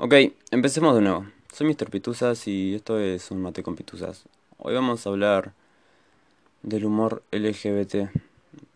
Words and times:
Ok, 0.00 0.14
empecemos 0.52 0.94
de 0.94 1.00
nuevo. 1.00 1.26
Soy 1.52 1.66
Mr. 1.66 1.90
Pituzas 1.90 2.46
y 2.46 2.76
esto 2.76 3.00
es 3.00 3.32
un 3.32 3.42
mate 3.42 3.64
con 3.64 3.74
pituzas. 3.74 4.26
Hoy 4.58 4.72
vamos 4.72 5.04
a 5.04 5.10
hablar 5.10 5.54
del 6.62 6.84
humor 6.84 7.24
LGBT, 7.32 8.08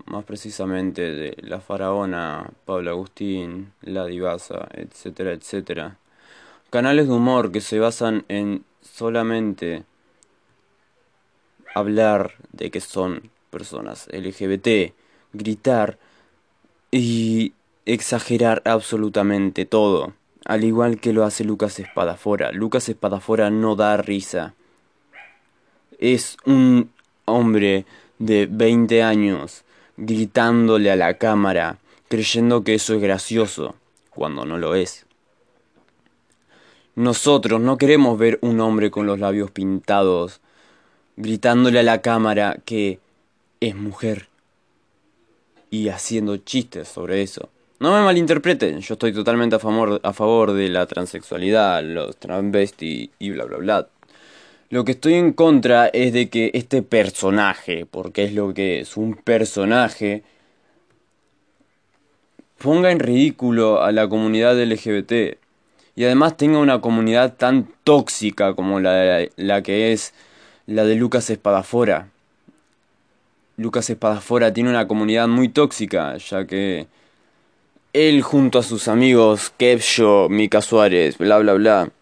más 0.07 0.25
precisamente 0.25 1.13
de 1.13 1.37
la 1.43 1.61
faraona, 1.61 2.51
Pablo 2.65 2.91
Agustín, 2.91 3.73
la 3.83 4.05
divasa, 4.07 4.67
etcétera, 4.73 5.31
etcétera. 5.31 5.97
Canales 6.71 7.07
de 7.07 7.15
humor 7.15 7.53
que 7.53 7.61
se 7.61 7.79
basan 7.79 8.25
en 8.27 8.65
solamente 8.81 9.85
hablar 11.73 12.35
de 12.51 12.73
que 12.73 12.81
son 12.81 13.31
personas 13.51 14.09
LGBT, 14.11 14.93
gritar 15.33 15.99
y 16.91 17.53
exagerar 17.87 18.61
absolutamente 18.65 19.67
todo. 19.67 20.15
Al 20.45 20.65
igual 20.65 20.99
que 20.99 21.13
lo 21.13 21.25
hace 21.25 21.45
Lucas 21.45 21.79
Espadafora. 21.79 22.53
Lucas 22.53 22.89
Espadafora 22.89 23.51
no 23.51 23.77
da 23.77 23.97
risa. 23.97 24.55
Es 25.99 26.37
un 26.45 26.91
hombre 27.25 27.87
de 28.19 28.47
20 28.47 29.03
años 29.03 29.65
gritándole 29.97 30.91
a 30.91 30.97
la 30.97 31.15
cámara, 31.15 31.79
creyendo 32.09 32.65
que 32.65 32.75
eso 32.75 32.95
es 32.95 33.01
gracioso, 33.01 33.77
cuando 34.11 34.45
no 34.45 34.59
lo 34.59 34.75
es. 34.75 35.07
Nosotros 36.95 37.61
no 37.61 37.79
queremos 37.79 38.19
ver 38.19 38.39
un 38.43 38.61
hombre 38.61 38.91
con 38.91 39.07
los 39.07 39.19
labios 39.19 39.51
pintados, 39.51 40.41
gritándole 41.17 41.81
a 41.81 41.85
la 41.85 42.03
cámara 42.03 42.59
que 42.65 43.01
es 43.61 43.75
mujer 43.77 44.29
y 45.71 45.89
haciendo 45.89 46.37
chistes 46.37 46.89
sobre 46.89 47.23
eso. 47.23 47.49
No 47.83 47.91
me 47.91 48.01
malinterpreten, 48.01 48.79
yo 48.79 48.95
estoy 48.95 49.13
totalmente 49.13 49.57
a 49.57 49.59
favor, 49.59 50.01
a 50.05 50.13
favor 50.13 50.53
de 50.53 50.69
la 50.69 50.87
transexualidad, 50.87 51.83
los 51.83 52.17
transvesti 52.17 53.11
y 53.19 53.31
bla 53.31 53.45
bla 53.45 53.57
bla. 53.57 53.89
Lo 54.71 54.85
que 54.85 54.93
estoy 54.93 55.15
en 55.15 55.33
contra 55.33 55.89
es 55.89 56.13
de 56.13 56.29
que 56.29 56.53
este 56.55 56.83
personaje, 56.83 57.85
porque 57.85 58.23
es 58.23 58.35
lo 58.35 58.55
que 58.55 58.79
es, 58.79 58.97
un 58.97 59.17
personaje, 59.17 60.23
ponga 62.59 62.93
en 62.93 63.01
ridículo 63.01 63.83
a 63.83 63.91
la 63.91 64.09
comunidad 64.09 64.63
LGBT 64.63 65.37
y 65.97 66.05
además 66.05 66.37
tenga 66.37 66.61
una 66.61 66.81
comunidad 66.81 67.35
tan 67.35 67.69
tóxica 67.83 68.55
como 68.55 68.79
la, 68.79 69.27
la 69.35 69.63
que 69.65 69.91
es 69.93 70.15
la 70.67 70.85
de 70.85 70.95
Lucas 70.95 71.31
Espadafora. 71.31 72.11
Lucas 73.57 73.91
Espadafora 73.91 74.53
tiene 74.53 74.71
una 74.71 74.87
comunidad 74.87 75.27
muy 75.27 75.49
tóxica, 75.49 76.17
ya 76.19 76.47
que 76.47 76.87
él 77.93 78.23
junto 78.23 78.59
a 78.59 78.63
sus 78.63 78.89
amigos 78.89 79.53
Kevsho, 79.57 80.29
Mika 80.29 80.63
Suárez, 80.63 81.19
bla 81.19 81.39
bla 81.39 81.55
bla, 81.55 81.93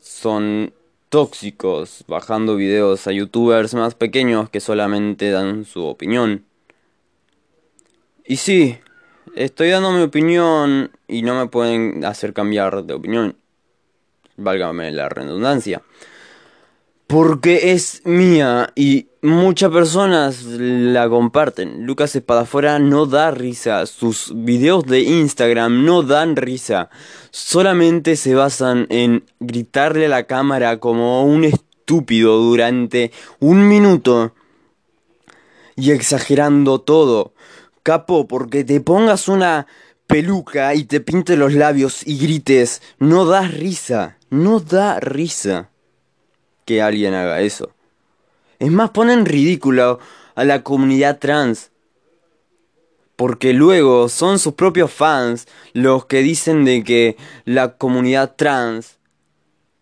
son 0.00 0.72
tóxicos, 1.08 2.04
bajando 2.06 2.56
videos 2.56 3.06
a 3.06 3.12
youtubers 3.12 3.74
más 3.74 3.94
pequeños 3.94 4.50
que 4.50 4.60
solamente 4.60 5.30
dan 5.30 5.64
su 5.64 5.84
opinión. 5.84 6.44
Y 8.24 8.36
sí, 8.36 8.78
estoy 9.34 9.70
dando 9.70 9.92
mi 9.92 10.02
opinión 10.02 10.92
y 11.08 11.22
no 11.22 11.34
me 11.34 11.48
pueden 11.48 12.04
hacer 12.04 12.32
cambiar 12.32 12.84
de 12.84 12.94
opinión. 12.94 13.36
Válgame 14.36 14.90
la 14.92 15.08
redundancia 15.08 15.82
porque 17.10 17.72
es 17.72 18.02
mía 18.04 18.70
y 18.76 19.08
muchas 19.22 19.70
personas 19.70 20.44
la 20.44 21.08
comparten. 21.08 21.86
Lucas 21.86 22.16
Espadafora 22.16 22.78
no 22.78 23.06
da 23.06 23.30
risa, 23.30 23.86
sus 23.86 24.32
videos 24.34 24.84
de 24.84 25.00
Instagram 25.00 25.84
no 25.84 26.02
dan 26.02 26.36
risa, 26.36 26.90
solamente 27.30 28.16
se 28.16 28.34
basan 28.34 28.86
en 28.90 29.24
gritarle 29.40 30.06
a 30.06 30.10
la 30.10 30.24
cámara 30.24 30.78
como 30.78 31.24
un 31.24 31.44
estúpido 31.44 32.38
durante 32.38 33.12
un 33.38 33.68
minuto 33.68 34.34
y 35.76 35.90
exagerando 35.90 36.80
todo. 36.80 37.34
Capo, 37.82 38.28
porque 38.28 38.64
te 38.64 38.80
pongas 38.80 39.28
una 39.28 39.66
peluca 40.06 40.74
y 40.74 40.84
te 40.84 41.00
pintes 41.00 41.38
los 41.38 41.54
labios 41.54 42.06
y 42.06 42.18
grites, 42.18 42.82
no 42.98 43.24
da 43.24 43.42
risa, 43.42 44.18
no 44.28 44.60
da 44.60 45.00
risa 45.00 45.70
que 46.64 46.82
alguien 46.82 47.14
haga 47.14 47.40
eso. 47.40 47.70
Es 48.60 48.70
más, 48.70 48.90
ponen 48.90 49.24
ridículo 49.24 49.98
a 50.34 50.44
la 50.44 50.62
comunidad 50.62 51.18
trans. 51.18 51.70
Porque 53.16 53.52
luego 53.52 54.08
son 54.08 54.38
sus 54.38 54.54
propios 54.54 54.92
fans 54.92 55.48
los 55.72 56.06
que 56.06 56.22
dicen 56.22 56.64
de 56.64 56.84
que 56.84 57.16
la 57.44 57.76
comunidad 57.76 58.36
trans 58.36 58.98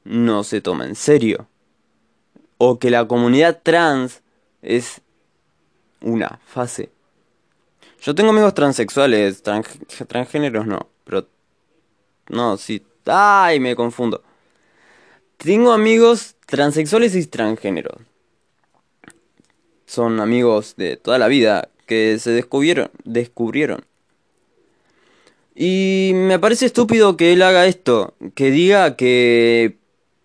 no 0.05 0.45
se 0.45 0.61
toma 0.61 0.87
en 0.87 0.95
serio. 0.95 1.49
O 2.57 2.79
que 2.79 2.91
la 2.91 3.07
comunidad 3.07 3.61
trans 3.63 4.23
es 4.63 5.01
una 6.01 6.41
fase. 6.47 6.91
Yo 8.01 8.15
tengo 8.15 8.31
amigos 8.31 8.55
transexuales, 8.55 9.43
transgéneros 10.07 10.67
no, 10.67 10.89
pero... 11.05 11.27
No, 12.29 12.57
sí. 12.57 12.85
¡Ay! 13.07 13.59
Me 13.59 13.75
confundo. 13.75 14.23
Tengo 15.37 15.73
amigos 15.73 16.37
transexuales 16.47 17.17
y 17.17 17.27
transgéneros. 17.27 17.99
Son 19.89 20.21
amigos 20.21 20.75
de 20.77 20.99
toda 20.99 21.19
la 21.19 21.29
vida 21.29 21.71
que 21.87 22.19
se 22.19 22.31
descubrieron, 22.31 22.91
descubrieron. 23.05 23.87
Y 25.55 26.13
me 26.15 26.39
parece 26.39 26.67
estúpido 26.67 27.17
que 27.17 27.33
él 27.33 27.41
haga 27.41 27.67
esto, 27.67 28.15
que 28.35 28.51
diga 28.51 28.97
que 28.97 29.79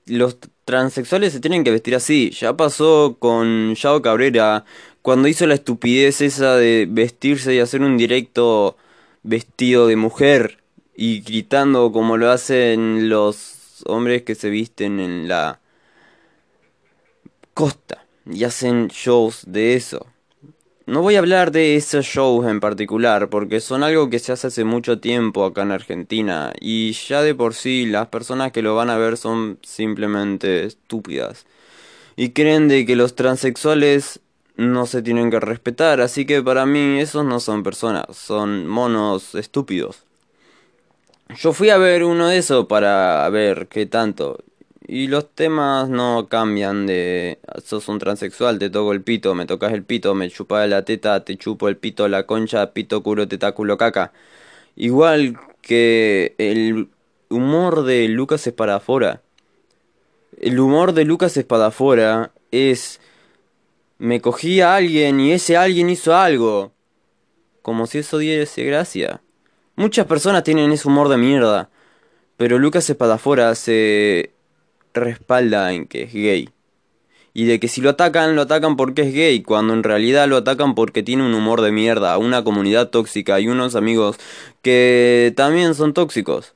los 0.05 0.37
transexuales 0.65 1.31
se 1.31 1.39
tienen 1.39 1.63
que 1.63 1.71
vestir 1.71 1.95
así. 1.95 2.31
Ya 2.31 2.57
pasó 2.57 3.15
con 3.19 3.73
Yao 3.75 4.01
Cabrera 4.01 4.65
cuando 5.01 5.29
hizo 5.29 5.47
la 5.47 5.53
estupidez 5.53 6.19
esa 6.19 6.57
de 6.57 6.85
vestirse 6.89 7.55
y 7.55 7.59
hacer 7.59 7.83
un 7.83 7.97
directo 7.97 8.75
vestido 9.23 9.87
de 9.87 9.95
mujer 9.95 10.59
y 10.93 11.21
gritando 11.21 11.93
como 11.93 12.17
lo 12.17 12.31
hacen 12.31 13.07
los 13.07 13.83
hombres 13.85 14.23
que 14.23 14.35
se 14.35 14.49
visten 14.49 14.99
en 14.99 15.29
la 15.29 15.61
costa 17.53 18.02
y 18.25 18.43
hacen 18.43 18.87
shows 18.87 19.43
de 19.47 19.75
eso. 19.75 20.07
No 20.85 21.01
voy 21.01 21.15
a 21.15 21.19
hablar 21.19 21.51
de 21.51 21.77
esos 21.77 22.05
shows 22.05 22.45
en 22.45 22.59
particular 22.59 23.29
porque 23.29 23.61
son 23.61 23.83
algo 23.83 24.09
que 24.09 24.19
se 24.19 24.33
hace 24.33 24.47
hace 24.47 24.65
mucho 24.65 24.99
tiempo 24.99 25.45
acá 25.45 25.61
en 25.61 25.71
Argentina 25.71 26.51
y 26.59 26.91
ya 26.91 27.21
de 27.21 27.33
por 27.33 27.53
sí 27.53 27.85
las 27.85 28.07
personas 28.07 28.51
que 28.51 28.61
lo 28.61 28.75
van 28.75 28.89
a 28.89 28.97
ver 28.97 29.15
son 29.15 29.59
simplemente 29.63 30.65
estúpidas 30.65 31.45
y 32.15 32.31
creen 32.31 32.67
de 32.67 32.85
que 32.85 32.95
los 32.95 33.15
transexuales 33.15 34.19
no 34.55 34.85
se 34.85 35.01
tienen 35.01 35.31
que 35.31 35.39
respetar, 35.39 36.01
así 36.01 36.25
que 36.25 36.43
para 36.43 36.65
mí 36.65 36.99
esos 36.99 37.25
no 37.25 37.39
son 37.39 37.63
personas, 37.63 38.05
son 38.15 38.67
monos 38.67 39.35
estúpidos. 39.35 40.03
Yo 41.37 41.53
fui 41.53 41.69
a 41.69 41.77
ver 41.77 42.03
uno 42.03 42.27
de 42.27 42.37
esos 42.37 42.67
para 42.67 43.27
ver 43.29 43.67
qué 43.67 43.85
tanto. 43.85 44.43
Y 44.93 45.07
los 45.07 45.33
temas 45.33 45.89
no 45.89 46.27
cambian 46.29 46.85
de 46.85 47.39
sos 47.65 47.87
un 47.87 47.97
transexual, 47.97 48.59
te 48.59 48.69
toco 48.69 48.93
el 48.93 49.01
pito, 49.01 49.33
me 49.33 49.47
tocas 49.47 49.73
el 49.73 49.83
pito, 49.83 50.13
me 50.13 50.29
chupas 50.29 50.69
la 50.69 50.85
teta, 50.85 51.25
te 51.25 51.35
chupo 51.35 51.67
el 51.67 51.77
pito, 51.77 52.07
la 52.07 52.27
concha, 52.27 52.73
pito, 52.73 53.01
culo, 53.01 53.27
tetáculo, 53.27 53.75
caca. 53.75 54.13
Igual 54.75 55.39
que 55.63 56.35
el 56.37 56.89
humor 57.29 57.85
de 57.85 58.07
Lucas 58.07 58.45
Espadafora. 58.45 59.23
El 60.39 60.59
humor 60.59 60.93
de 60.93 61.05
Lucas 61.05 61.37
Espadafora 61.37 62.31
es 62.51 63.01
me 63.97 64.21
cogí 64.21 64.61
a 64.61 64.75
alguien 64.75 65.19
y 65.19 65.31
ese 65.31 65.57
alguien 65.57 65.89
hizo 65.89 66.15
algo. 66.15 66.71
Como 67.63 67.87
si 67.87 67.97
eso 67.97 68.19
diese 68.19 68.63
gracia. 68.63 69.23
Muchas 69.75 70.05
personas 70.05 70.43
tienen 70.43 70.71
ese 70.71 70.87
humor 70.87 71.09
de 71.09 71.17
mierda, 71.17 71.71
pero 72.37 72.59
Lucas 72.59 72.87
Espadafora 72.91 73.55
se 73.55 74.33
respalda 74.93 75.73
en 75.73 75.87
que 75.87 76.03
es 76.03 76.13
gay. 76.13 76.49
Y 77.33 77.45
de 77.45 77.59
que 77.59 77.67
si 77.67 77.81
lo 77.81 77.89
atacan, 77.89 78.35
lo 78.35 78.43
atacan 78.43 78.77
porque 78.77 79.01
es 79.01 79.13
gay, 79.13 79.41
cuando 79.41 79.73
en 79.73 79.83
realidad 79.83 80.27
lo 80.27 80.37
atacan 80.37 80.75
porque 80.75 81.01
tiene 81.01 81.25
un 81.25 81.33
humor 81.33 81.61
de 81.61 81.71
mierda, 81.71 82.17
una 82.17 82.43
comunidad 82.43 82.89
tóxica 82.89 83.39
y 83.39 83.47
unos 83.47 83.75
amigos 83.75 84.17
que 84.61 85.33
también 85.35 85.73
son 85.73 85.93
tóxicos. 85.93 86.53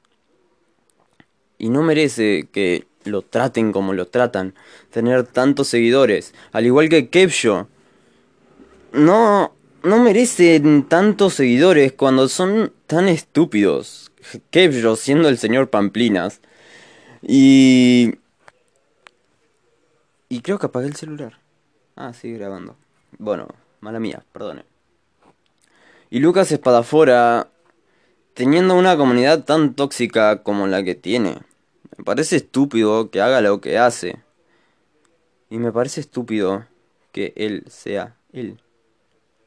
Y 1.58 1.70
no 1.70 1.82
merece 1.82 2.48
que 2.52 2.86
lo 3.06 3.24
traten 3.24 3.72
como 3.72 3.94
lo 3.94 4.06
tratan, 4.08 4.54
tener 4.92 5.24
tantos 5.24 5.68
seguidores, 5.68 6.36
al 6.52 6.66
igual 6.68 6.90
que 6.90 7.10
Kevsho. 7.10 7.68
No, 8.94 9.54
no 9.84 10.04
merecen 10.04 10.84
tantos 10.84 11.34
seguidores 11.34 11.94
cuando 11.94 12.28
son 12.28 12.74
tan 12.86 13.08
estúpidos. 13.08 14.12
Kevjo 14.52 14.96
siendo 14.96 15.30
el 15.30 15.38
señor 15.38 15.70
Pamplinas. 15.70 16.42
Y... 17.22 18.16
Y 20.30 20.42
creo 20.42 20.60
que 20.60 20.66
apagué 20.66 20.88
el 20.88 20.96
celular. 20.96 21.40
Ah, 21.96 22.14
sigue 22.14 22.38
grabando. 22.38 22.76
Bueno, 23.18 23.48
mala 23.80 24.00
mía, 24.00 24.24
perdone. 24.34 24.64
Y 26.10 26.20
Lucas 26.20 26.52
Espadafora 26.52 27.50
teniendo 28.34 28.76
una 28.76 28.96
comunidad 28.98 29.46
tan 29.46 29.74
tóxica 29.74 30.44
como 30.44 30.68
la 30.68 30.84
que 30.84 30.96
tiene. 30.96 31.40
Me 31.98 32.04
parece 32.04 32.36
estúpido 32.36 33.10
que 33.10 33.20
haga 33.20 33.42
lo 33.42 33.62
que 33.62 33.78
hace. 33.78 34.20
Y 35.50 35.58
me 35.58 35.72
parece 35.72 36.02
estúpido 36.02 36.66
que 37.12 37.34
él 37.36 37.64
sea 37.68 38.16
él. 38.34 38.60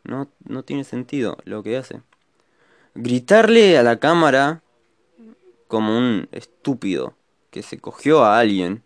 No, 0.03 0.29
no 0.44 0.65
tiene 0.65 0.85
sentido 0.85 1.38
lo 1.44 1.62
que 1.62 1.77
hace. 1.77 2.00
Gritarle 2.94 3.79
a 3.79 3.82
la 3.82 4.00
cámara 4.00 4.62
como 5.69 5.97
un 5.97 6.29
estúpido 6.32 7.15
que 7.50 7.62
se 7.62 7.79
cogió 7.79 8.25
a 8.25 8.41
alguien 8.41 8.82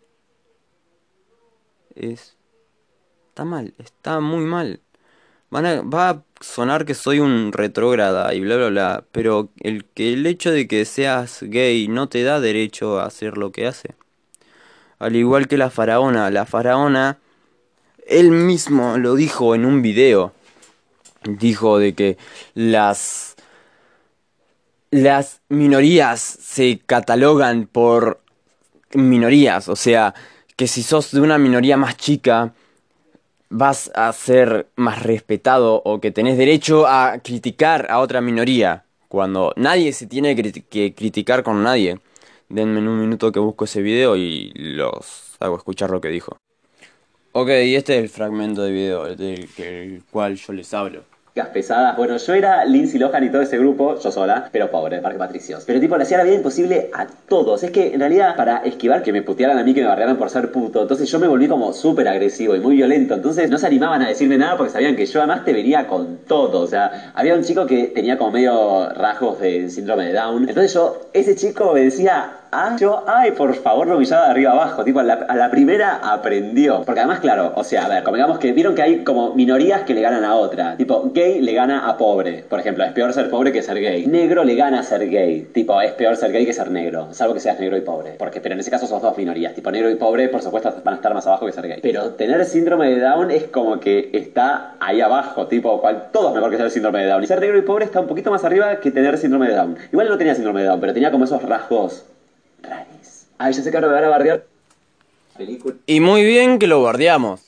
es... 1.97 2.37
Está 3.29 3.45
mal, 3.45 3.75
está 3.79 4.21
muy 4.21 4.45
mal. 4.45 4.81
Van 5.51 5.67
a, 5.67 5.83
va 5.83 6.11
a 6.11 6.23
sonar 6.41 6.85
que 6.85 6.95
soy 6.95 7.21
un 7.21 7.53
retrógrada 7.53 8.33
y 8.35 8.41
bla 8.41 8.57
bla 8.57 8.69
bla, 8.69 9.05
pero 9.13 9.51
el 9.61 9.85
que 9.85 10.13
el 10.13 10.27
hecho 10.27 10.53
de 10.53 10.69
que 10.69 10.85
seas 10.85 11.43
gay 11.43 11.89
no 11.89 12.09
te 12.09 12.23
da 12.23 12.41
derecho 12.41 13.01
a 13.01 13.07
hacer 13.07 13.37
lo 13.37 13.51
que 13.51 13.67
hace. 13.67 13.95
Al 14.99 15.17
igual 15.17 15.49
que 15.49 15.59
la 15.59 15.71
faraona, 15.71 16.31
la 16.31 16.47
faraona 16.47 17.19
él 18.07 18.31
mismo 18.31 18.99
lo 18.99 19.15
dijo 19.15 19.55
en 19.55 19.65
un 19.65 19.83
video. 19.83 20.33
Dijo 21.25 21.79
de 21.79 21.95
que 21.95 22.19
las 22.55 23.35
las 24.91 25.41
minorías 25.49 26.21
se 26.21 26.79
catalogan 26.87 27.67
por 27.67 28.21
minorías, 28.93 29.69
o 29.69 29.75
sea, 29.75 30.15
que 30.57 30.67
si 30.67 30.83
sos 30.83 31.11
de 31.13 31.21
una 31.21 31.39
minoría 31.39 31.77
más 31.77 31.97
chica 31.97 32.55
vas 33.51 33.91
a 33.95 34.13
ser 34.13 34.69
más 34.77 35.03
respetado 35.03 35.83
o 35.85 36.01
que 36.01 36.11
tenés 36.11 36.39
derecho 36.39 36.87
a 36.87 37.19
criticar 37.23 37.87
a 37.91 38.01
otra 38.01 38.21
minoría, 38.21 38.85
cuando 39.09 39.53
nadie 39.57 39.93
se 39.93 40.07
tiene 40.07 40.35
que 40.35 40.95
criticar 40.95 41.43
con 41.43 41.63
nadie. 41.63 42.01
Denme 42.49 42.81
un 42.81 43.01
minuto 43.01 43.33
que 43.33 43.41
busco 43.41 43.65
ese 43.65 43.81
video 43.81 44.17
y 44.17 44.53
los 44.55 45.37
hago 45.41 45.57
escuchar 45.57 45.91
lo 45.91 46.01
que 46.01 46.09
dijo. 46.09 46.37
Ok, 47.33 47.49
este 47.49 47.97
es 47.97 48.03
el 48.03 48.09
fragmento 48.09 48.63
de 48.63 48.71
video 48.71 49.17
del 49.17 50.03
cual 50.11 50.37
yo 50.37 50.53
les 50.53 50.73
hablo 50.75 51.14
pesadas. 51.35 51.97
Bueno, 51.97 52.17
yo 52.17 52.35
era 52.35 52.65
Lindsay 52.65 52.99
Lohan 53.01 53.25
y 53.25 53.31
todo 53.31 53.43
ese 53.43 53.59
grupo, 53.59 53.99
yo 53.99 54.11
sola, 54.13 54.49
pero 54.53 54.71
pobre, 54.71 55.01
Parque 55.01 55.19
Patricios. 55.19 55.65
Pero 55.67 55.81
tipo, 55.81 55.97
le 55.97 56.05
hacía 56.05 56.19
la 56.19 56.25
vida 56.25 56.37
imposible 56.37 56.91
a 56.93 57.07
todos. 57.29 57.63
Es 57.65 57.73
que 57.73 57.93
en 57.93 57.99
realidad, 57.99 58.37
para 58.37 58.59
esquivar 58.59 59.03
que 59.03 59.13
me 59.13 59.23
putearan 59.23 59.59
a 59.59 59.65
mí, 59.65 59.75
que 59.75 59.81
me 59.81 59.89
barrearan 59.89 60.17
por 60.17 60.31
ser 60.31 60.53
puto, 60.53 60.83
entonces 60.83 61.11
yo 61.11 61.19
me 61.19 61.27
volví 61.27 61.49
como 61.49 61.73
súper 61.73 62.07
agresivo 62.07 62.55
y 62.55 62.61
muy 62.61 62.77
violento. 62.77 63.15
Entonces 63.15 63.51
no 63.51 63.59
se 63.59 63.67
animaban 63.67 64.01
a 64.03 64.09
decirme 64.09 64.39
nada 64.39 64.57
porque 64.57 64.71
sabían 64.73 64.95
que 64.95 65.07
yo 65.07 65.21
además 65.21 65.45
te 65.45 65.53
venía 65.53 65.89
con 65.89 66.19
todo. 66.19 66.61
O 66.61 66.67
sea, 66.69 67.13
había 67.15 67.35
un 67.35 67.43
chico 67.43 67.67
que 67.67 67.89
tenía 67.89 68.17
como 68.17 68.31
medio 68.31 68.89
rasgos 68.91 69.41
de 69.41 69.69
síndrome 69.71 70.07
de 70.07 70.13
Down. 70.13 70.49
Entonces 70.49 70.73
yo, 70.73 71.01
ese 71.13 71.35
chico 71.35 71.73
me 71.73 71.81
decía, 71.81 72.44
Ah, 72.57 72.77
yo, 72.79 73.03
ay, 73.09 73.33
por 73.33 73.53
favor, 73.57 73.89
lo 73.89 73.97
humillaba 73.97 74.27
de 74.27 74.31
arriba 74.31 74.53
abajo. 74.53 74.85
Tipo, 74.85 75.01
a 75.01 75.03
la, 75.03 75.51
primera 75.51 75.97
aprendió. 75.97 76.83
Porque 76.87 77.01
además, 77.01 77.19
claro, 77.19 77.53
o 77.57 77.65
sea, 77.65 77.87
a 77.87 77.89
ver, 77.89 78.05
como 78.05 78.15
digamos 78.15 78.39
que 78.39 78.53
vieron 78.53 78.77
que 78.77 78.83
hay 78.83 79.03
como 79.03 79.35
minorías 79.35 79.83
que 79.83 79.93
le 79.93 80.01
ganan 80.01 80.23
a 80.23 80.37
otra. 80.37 80.77
Tipo, 80.77 81.11
gay 81.13 81.41
le 81.41 81.53
gana 81.53 81.89
a 81.89 81.97
pobre. 81.97 82.45
Por 82.49 82.61
ejemplo, 82.61 82.85
es 82.85 82.93
peor 82.93 83.13
ser 83.13 83.29
pobre 83.29 83.51
que 83.51 83.61
ser 83.61 83.81
gay. 83.81 84.07
Negro 84.07 84.45
le 84.45 84.55
gana 84.55 84.79
a 84.79 84.83
ser 84.85 85.11
gay. 85.11 85.49
Tipo, 85.53 85.81
es 85.81 85.91
peor 85.95 86.15
ser 86.15 86.31
gay 86.31 86.47
que 86.47 86.53
ser 86.53 86.71
negro. 86.71 87.09
Salvo 87.11 87.35
que 87.35 87.41
seas 87.41 87.59
negro 87.59 87.77
y 87.77 87.81
pobre. 87.81 88.13
Porque, 88.13 88.41
pero 88.41 88.55
en 88.55 88.61
ese 88.61 88.71
caso 88.71 88.87
sos 88.87 89.03
dos 89.03 89.19
minorías. 89.19 89.53
Tipo, 89.53 89.73
negro 89.73 89.91
y 89.91 89.97
pobre, 89.97 90.29
por 90.29 90.41
supuesto, 90.41 90.73
van 90.85 90.95
a 90.95 90.97
estar 90.99 91.13
más 91.13 91.27
abajo 91.27 91.47
que 91.47 91.53
ser 91.53 91.67
gay. 91.67 91.81
Pero 91.83 92.11
tener 92.11 92.45
síndrome 92.45 92.89
de 92.89 93.01
Down 93.01 93.33
es 93.33 93.49
como 93.49 93.81
que 93.81 94.11
está 94.13 94.77
ahí 94.79 95.01
abajo. 95.01 95.49
Tipo, 95.49 95.81
cual, 95.81 96.11
todo 96.13 96.29
es 96.29 96.35
mejor 96.37 96.51
que 96.51 96.57
tener 96.57 96.71
síndrome 96.71 97.01
de 97.01 97.09
Down. 97.09 97.25
Y 97.25 97.27
ser 97.27 97.41
negro 97.41 97.59
y 97.59 97.63
pobre 97.63 97.85
está 97.85 97.99
un 97.99 98.07
poquito 98.07 98.31
más 98.31 98.45
arriba 98.45 98.77
que 98.79 98.93
tener 98.93 99.19
síndrome 99.19 99.49
de 99.49 99.57
Down. 99.57 99.77
Igual 99.91 100.09
no 100.09 100.17
tenía 100.17 100.37
síndrome 100.37 100.61
de 100.61 100.69
Down, 100.69 100.79
pero 100.79 100.93
tenía 100.95 101.11
como 101.11 101.25
esos 101.25 101.43
rasgos 101.43 102.05
Ay, 103.39 103.53
ya 103.53 103.63
sé 103.63 103.71
que 103.71 103.77
ahora 103.77 103.89
me 103.89 103.95
van 103.95 104.05
a 104.05 104.09
bardear. 104.09 104.47
Y 105.87 106.01
muy 106.01 106.25
bien 106.25 106.59
que 106.59 106.67
lo 106.67 106.83
bardeamos. 106.83 107.41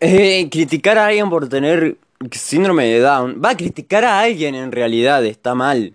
Eh, 0.00 0.48
criticar 0.50 0.98
a 0.98 1.06
alguien 1.06 1.30
por 1.30 1.48
tener 1.48 1.96
síndrome 2.30 2.86
de 2.86 3.00
Down. 3.00 3.40
Va 3.42 3.50
a 3.50 3.56
criticar 3.56 4.04
a 4.04 4.20
alguien 4.20 4.54
en 4.54 4.72
realidad, 4.72 5.24
está 5.24 5.54
mal. 5.54 5.94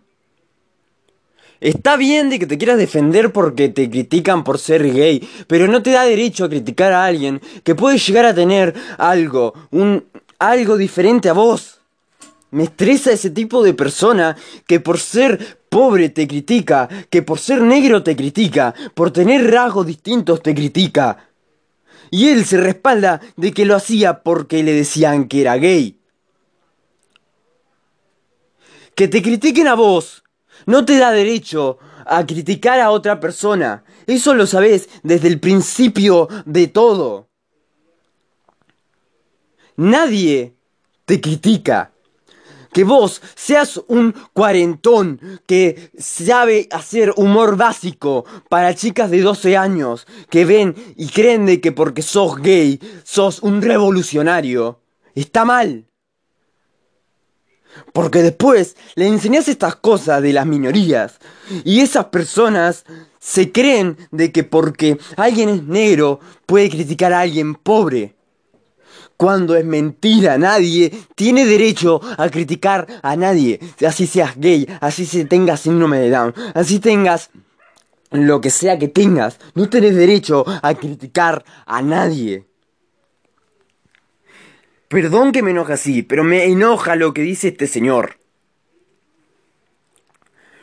Está 1.59 1.97
bien 1.97 2.29
de 2.29 2.39
que 2.39 2.45
te 2.45 2.57
quieras 2.57 2.77
defender 2.77 3.31
porque 3.31 3.69
te 3.69 3.89
critican 3.89 4.43
por 4.43 4.59
ser 4.59 4.83
gay, 4.93 5.27
pero 5.47 5.67
no 5.67 5.81
te 5.81 5.91
da 5.91 6.03
derecho 6.03 6.45
a 6.45 6.49
criticar 6.49 6.93
a 6.93 7.05
alguien 7.05 7.41
que 7.63 7.73
puede 7.73 7.97
llegar 7.97 8.25
a 8.25 8.35
tener 8.35 8.75
algo, 8.97 9.53
un 9.71 10.05
algo 10.37 10.77
diferente 10.77 11.29
a 11.29 11.33
vos. 11.33 11.76
Me 12.51 12.63
estresa 12.63 13.11
ese 13.11 13.29
tipo 13.29 13.63
de 13.63 13.73
persona 13.73 14.37
que 14.65 14.79
por 14.79 14.99
ser 14.99 15.59
pobre 15.69 16.09
te 16.09 16.27
critica, 16.27 16.87
que 17.09 17.21
por 17.21 17.39
ser 17.39 17.61
negro 17.61 18.03
te 18.03 18.15
critica, 18.15 18.73
por 18.93 19.11
tener 19.11 19.51
rasgos 19.51 19.85
distintos 19.85 20.41
te 20.41 20.55
critica. 20.55 21.29
Y 22.09 22.29
él 22.29 22.45
se 22.45 22.57
respalda 22.57 23.19
de 23.35 23.51
que 23.51 23.65
lo 23.65 23.75
hacía 23.75 24.23
porque 24.23 24.63
le 24.63 24.73
decían 24.73 25.27
que 25.27 25.41
era 25.41 25.57
gay. 25.57 25.99
Que 28.95 29.07
te 29.07 29.21
critiquen 29.21 29.67
a 29.67 29.75
vos 29.75 30.23
no 30.67 30.85
te 30.85 30.97
da 30.97 31.11
derecho 31.11 31.79
a 32.05 32.25
criticar 32.25 32.79
a 32.79 32.91
otra 32.91 33.19
persona. 33.19 33.83
Eso 34.05 34.33
lo 34.33 34.45
sabes 34.45 34.89
desde 35.03 35.27
el 35.27 35.39
principio 35.39 36.27
de 36.45 36.67
todo. 36.67 37.29
Nadie 39.75 40.55
te 41.05 41.21
critica 41.21 41.91
que 42.77 42.83
vos 42.83 43.23
seas 43.33 43.81
un 43.87 44.13
cuarentón 44.33 45.19
que 45.47 45.89
sabe 45.97 46.69
hacer 46.69 47.11
humor 47.17 47.57
básico 47.57 48.23
para 48.49 48.75
chicas 48.75 49.09
de 49.09 49.21
12 49.21 49.57
años 49.57 50.05
que 50.29 50.45
ven 50.45 50.75
y 50.95 51.07
creen 51.07 51.47
de 51.47 51.59
que 51.59 51.71
porque 51.71 52.03
sos 52.03 52.39
gay 52.39 52.79
sos 53.03 53.41
un 53.41 53.63
revolucionario. 53.63 54.79
Está 55.15 55.43
mal. 55.43 55.87
Porque 57.93 58.21
después 58.21 58.75
le 58.93 59.07
enseñas 59.07 59.47
estas 59.47 59.75
cosas 59.77 60.21
de 60.21 60.33
las 60.33 60.45
minorías 60.45 61.17
y 61.63 61.79
esas 61.79 62.05
personas 62.05 62.85
se 63.17 63.51
creen 63.51 63.97
de 64.11 64.31
que 64.31 64.43
porque 64.43 64.99
alguien 65.15 65.49
es 65.49 65.63
negro 65.63 66.19
puede 66.45 66.69
criticar 66.69 67.11
a 67.11 67.21
alguien 67.21 67.55
pobre 67.55 68.16
cuando 69.17 69.55
es 69.55 69.65
mentira. 69.65 70.37
Nadie 70.37 70.91
tiene 71.15 71.45
derecho 71.45 71.99
a 72.17 72.29
criticar 72.29 72.87
a 73.01 73.15
nadie. 73.15 73.59
Así 73.85 74.07
seas 74.07 74.37
gay, 74.37 74.67
así 74.79 75.05
se 75.05 75.25
tengas 75.25 75.61
síndrome 75.61 75.99
de 75.99 76.09
Down, 76.09 76.33
así 76.53 76.79
tengas 76.79 77.31
lo 78.11 78.39
que 78.39 78.49
sea 78.49 78.79
que 78.79 78.87
tengas. 78.87 79.39
No 79.55 79.69
tenés 79.69 79.95
derecho 79.95 80.45
a 80.47 80.73
criticar 80.75 81.43
a 81.65 81.81
nadie. 81.81 82.45
Perdón 84.87 85.33
que 85.33 85.43
me 85.43 85.51
enoja 85.51 85.73
así, 85.73 86.03
pero 86.03 86.23
me 86.23 86.45
enoja 86.45 86.95
lo 86.95 87.13
que 87.13 87.21
dice 87.21 87.49
este 87.49 87.67
señor. 87.67 88.17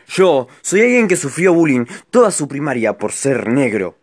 Yo 0.07 0.49
soy 0.63 0.81
alguien 0.83 1.09
que 1.09 1.17
sufrió 1.17 1.53
bullying 1.53 1.85
toda 2.11 2.31
su 2.31 2.49
primaria 2.49 2.97
por 2.97 3.13
ser 3.13 3.49
negro. 3.49 3.99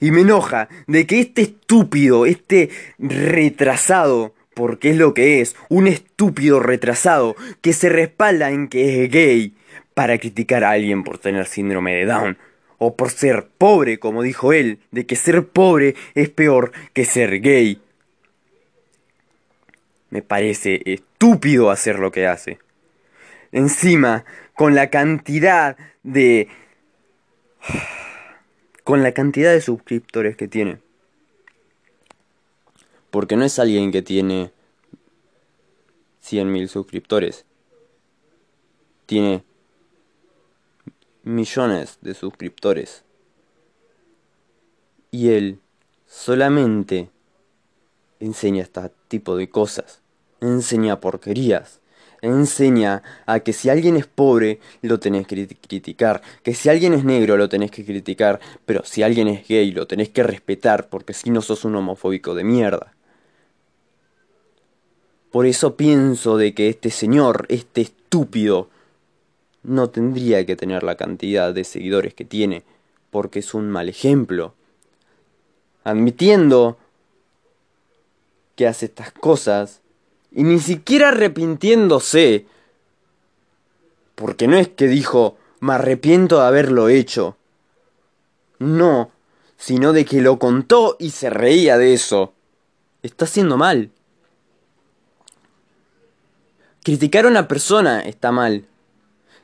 Y 0.00 0.10
me 0.10 0.20
enoja 0.22 0.68
de 0.86 1.06
que 1.06 1.20
este 1.20 1.42
estúpido, 1.42 2.26
este 2.26 2.70
retrasado, 2.98 4.34
porque 4.54 4.90
es 4.90 4.96
lo 4.96 5.14
que 5.14 5.40
es, 5.40 5.56
un 5.68 5.86
estúpido 5.86 6.60
retrasado 6.60 7.36
que 7.60 7.72
se 7.72 7.88
respalda 7.88 8.50
en 8.50 8.68
que 8.68 9.04
es 9.04 9.10
gay 9.10 9.54
para 9.94 10.18
criticar 10.18 10.64
a 10.64 10.70
alguien 10.70 11.02
por 11.02 11.18
tener 11.18 11.46
síndrome 11.46 11.94
de 11.94 12.06
Down. 12.06 12.38
O 12.80 12.94
por 12.94 13.10
ser 13.10 13.48
pobre, 13.58 13.98
como 13.98 14.22
dijo 14.22 14.52
él, 14.52 14.78
de 14.92 15.04
que 15.04 15.16
ser 15.16 15.48
pobre 15.48 15.96
es 16.14 16.28
peor 16.28 16.70
que 16.92 17.04
ser 17.04 17.40
gay. 17.40 17.80
Me 20.10 20.22
parece 20.22 20.80
estúpido 20.84 21.70
hacer 21.70 21.98
lo 21.98 22.12
que 22.12 22.28
hace. 22.28 22.58
Encima, 23.50 24.24
con 24.54 24.74
la 24.76 24.90
cantidad 24.90 25.76
de 26.04 26.48
con 28.88 29.02
la 29.02 29.12
cantidad 29.12 29.52
de 29.52 29.60
suscriptores 29.60 30.34
que 30.34 30.48
tiene. 30.48 30.80
Porque 33.10 33.36
no 33.36 33.44
es 33.44 33.58
alguien 33.58 33.92
que 33.92 34.00
tiene 34.00 34.50
100.000 36.24 36.68
suscriptores. 36.68 37.44
Tiene 39.04 39.44
millones 41.22 41.98
de 42.00 42.14
suscriptores. 42.14 43.04
Y 45.10 45.32
él 45.32 45.60
solamente 46.06 47.10
enseña 48.20 48.62
este 48.62 48.90
tipo 49.08 49.36
de 49.36 49.50
cosas. 49.50 50.00
Enseña 50.40 50.98
porquerías 50.98 51.82
enseña 52.22 53.02
a 53.26 53.40
que 53.40 53.52
si 53.52 53.70
alguien 53.70 53.96
es 53.96 54.06
pobre 54.06 54.60
lo 54.82 54.98
tenés 54.98 55.26
que 55.26 55.46
criticar, 55.46 56.22
que 56.42 56.54
si 56.54 56.68
alguien 56.68 56.92
es 56.94 57.04
negro 57.04 57.36
lo 57.36 57.48
tenés 57.48 57.70
que 57.70 57.84
criticar, 57.84 58.40
pero 58.66 58.84
si 58.84 59.02
alguien 59.02 59.28
es 59.28 59.46
gay 59.46 59.70
lo 59.72 59.86
tenés 59.86 60.08
que 60.08 60.22
respetar 60.22 60.88
porque 60.88 61.14
si 61.14 61.30
no 61.30 61.42
sos 61.42 61.64
un 61.64 61.76
homofóbico 61.76 62.34
de 62.34 62.44
mierda. 62.44 62.94
Por 65.30 65.46
eso 65.46 65.76
pienso 65.76 66.38
de 66.38 66.54
que 66.54 66.68
este 66.68 66.90
señor, 66.90 67.46
este 67.50 67.82
estúpido, 67.82 68.70
no 69.62 69.90
tendría 69.90 70.46
que 70.46 70.56
tener 70.56 70.82
la 70.82 70.96
cantidad 70.96 71.52
de 71.52 71.64
seguidores 71.64 72.14
que 72.14 72.24
tiene, 72.24 72.62
porque 73.10 73.40
es 73.40 73.52
un 73.52 73.68
mal 73.68 73.88
ejemplo. 73.88 74.54
Admitiendo 75.84 76.78
que 78.56 78.66
hace 78.66 78.86
estas 78.86 79.12
cosas 79.12 79.82
y 80.32 80.42
ni 80.44 80.58
siquiera 80.58 81.08
arrepintiéndose, 81.08 82.46
porque 84.14 84.48
no 84.48 84.56
es 84.56 84.68
que 84.68 84.86
dijo, 84.86 85.36
me 85.60 85.74
arrepiento 85.74 86.40
de 86.40 86.46
haberlo 86.46 86.88
hecho. 86.88 87.36
No, 88.58 89.10
sino 89.56 89.92
de 89.92 90.04
que 90.04 90.20
lo 90.20 90.38
contó 90.38 90.96
y 90.98 91.10
se 91.10 91.30
reía 91.30 91.78
de 91.78 91.94
eso. 91.94 92.32
Está 93.02 93.24
haciendo 93.26 93.56
mal. 93.56 93.90
Criticar 96.82 97.26
a 97.26 97.28
una 97.28 97.46
persona 97.46 98.00
está 98.00 98.32
mal. 98.32 98.64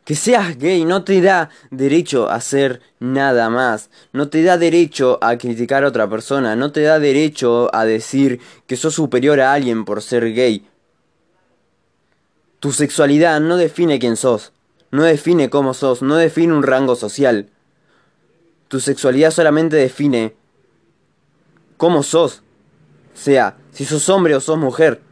Que 0.05 0.15
seas 0.15 0.59
gay 0.59 0.85
no 0.85 1.05
te 1.05 1.21
da 1.21 1.51
derecho 1.71 2.29
a 2.29 2.35
hacer 2.35 2.83
nada 2.99 3.49
más. 3.49 3.91
No 4.13 4.29
te 4.29 4.43
da 4.43 4.59
derecho 4.59 5.19
a 5.23 5.39
criticar 5.39 5.85
a 5.85 5.89
otra 5.89 6.09
persona. 6.09 6.57
No 6.57 6.73
te 6.73 6.83
da 6.83 6.99
derecho 6.99 7.75
a 7.75 7.85
decir 7.85 8.41
que 8.67 8.77
sos 8.77 8.95
superior 8.95 9.41
a 9.41 9.53
alguien 9.53 9.85
por 9.85 10.03
ser 10.03 10.33
gay. 10.35 10.67
Tu 12.65 12.73
sexualidad 12.73 13.41
no 13.41 13.59
define 13.59 13.99
quién 13.99 14.17
sos. 14.17 14.55
No 14.91 15.03
define 15.03 15.51
cómo 15.51 15.75
sos. 15.75 16.01
No 16.01 16.17
define 16.17 16.55
un 16.55 16.63
rango 16.63 16.97
social. 16.97 17.51
Tu 18.69 18.81
sexualidad 18.81 19.33
solamente 19.33 19.77
define 19.77 20.35
cómo 21.77 22.03
sos. 22.03 22.43
Sea, 23.13 23.59
si 23.71 23.85
sos 23.85 24.09
hombre 24.09 24.35
o 24.35 24.41
sos 24.41 24.57
mujer. 24.57 25.03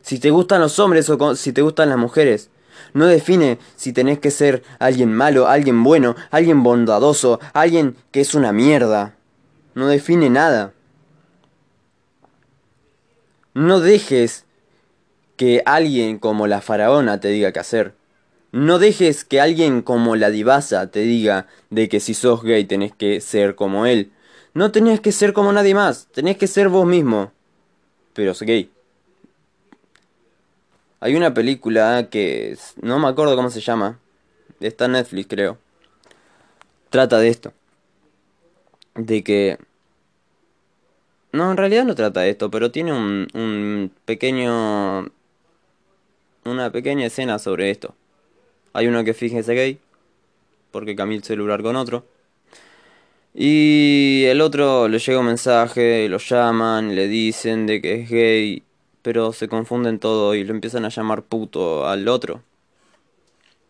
Si 0.00 0.20
te 0.20 0.30
gustan 0.30 0.60
los 0.60 0.78
hombres 0.78 1.10
o 1.10 1.34
si 1.34 1.52
te 1.52 1.60
gustan 1.60 1.88
las 1.88 1.98
mujeres. 1.98 2.50
No 2.92 3.06
define 3.06 3.58
si 3.74 3.92
tenés 3.92 4.20
que 4.20 4.30
ser 4.30 4.62
alguien 4.78 5.12
malo, 5.12 5.48
alguien 5.48 5.82
bueno, 5.82 6.14
alguien 6.30 6.62
bondadoso, 6.62 7.40
alguien 7.52 7.96
que 8.12 8.20
es 8.20 8.32
una 8.36 8.52
mierda. 8.52 9.16
No 9.74 9.88
define 9.88 10.30
nada. 10.30 10.72
No 13.54 13.80
dejes 13.80 14.43
que 15.44 15.62
alguien 15.66 16.18
como 16.18 16.46
la 16.46 16.62
faraona 16.62 17.20
te 17.20 17.28
diga 17.28 17.52
qué 17.52 17.60
hacer. 17.60 17.94
No 18.50 18.78
dejes 18.78 19.26
que 19.26 19.42
alguien 19.42 19.82
como 19.82 20.16
la 20.16 20.30
divasa 20.30 20.90
te 20.90 21.00
diga 21.00 21.48
de 21.68 21.90
que 21.90 22.00
si 22.00 22.14
sos 22.14 22.42
gay 22.42 22.64
tenés 22.64 22.94
que 22.94 23.20
ser 23.20 23.54
como 23.54 23.84
él. 23.84 24.10
No 24.54 24.72
tenés 24.72 25.00
que 25.00 25.12
ser 25.12 25.34
como 25.34 25.52
nadie 25.52 25.74
más, 25.74 26.08
tenés 26.12 26.38
que 26.38 26.46
ser 26.46 26.70
vos 26.70 26.86
mismo. 26.86 27.30
Pero 28.14 28.30
es 28.30 28.40
gay. 28.40 28.70
Hay 31.00 31.14
una 31.14 31.34
película 31.34 32.08
que 32.10 32.56
no 32.80 32.98
me 32.98 33.08
acuerdo 33.08 33.36
cómo 33.36 33.50
se 33.50 33.60
llama. 33.60 33.98
Está 34.60 34.86
en 34.86 34.92
Netflix, 34.92 35.26
creo. 35.28 35.58
Trata 36.88 37.18
de 37.18 37.28
esto. 37.28 37.52
De 38.94 39.22
que... 39.22 39.58
No, 41.32 41.50
en 41.50 41.58
realidad 41.58 41.84
no 41.84 41.94
trata 41.94 42.20
de 42.20 42.30
esto, 42.30 42.50
pero 42.50 42.70
tiene 42.70 42.94
un, 42.94 43.28
un 43.34 43.92
pequeño... 44.06 45.10
Una 46.44 46.70
pequeña 46.70 47.06
escena 47.06 47.38
sobre 47.38 47.70
esto. 47.70 47.94
Hay 48.74 48.86
uno 48.86 49.02
que 49.02 49.14
fíjese 49.14 49.54
gay, 49.54 49.78
porque 50.70 50.94
cambió 50.94 51.16
el 51.16 51.24
celular 51.24 51.62
con 51.62 51.76
otro. 51.76 52.04
Y 53.32 54.24
el 54.26 54.40
otro 54.40 54.86
le 54.88 54.98
llega 54.98 55.18
un 55.18 55.26
mensaje, 55.26 56.08
lo 56.08 56.18
llaman, 56.18 56.94
le 56.94 57.08
dicen 57.08 57.66
de 57.66 57.80
que 57.80 58.02
es 58.02 58.10
gay, 58.10 58.62
pero 59.02 59.32
se 59.32 59.48
confunden 59.48 59.98
todo 59.98 60.34
y 60.34 60.44
lo 60.44 60.52
empiezan 60.52 60.84
a 60.84 60.90
llamar 60.90 61.22
puto 61.22 61.86
al 61.86 62.06
otro. 62.08 62.42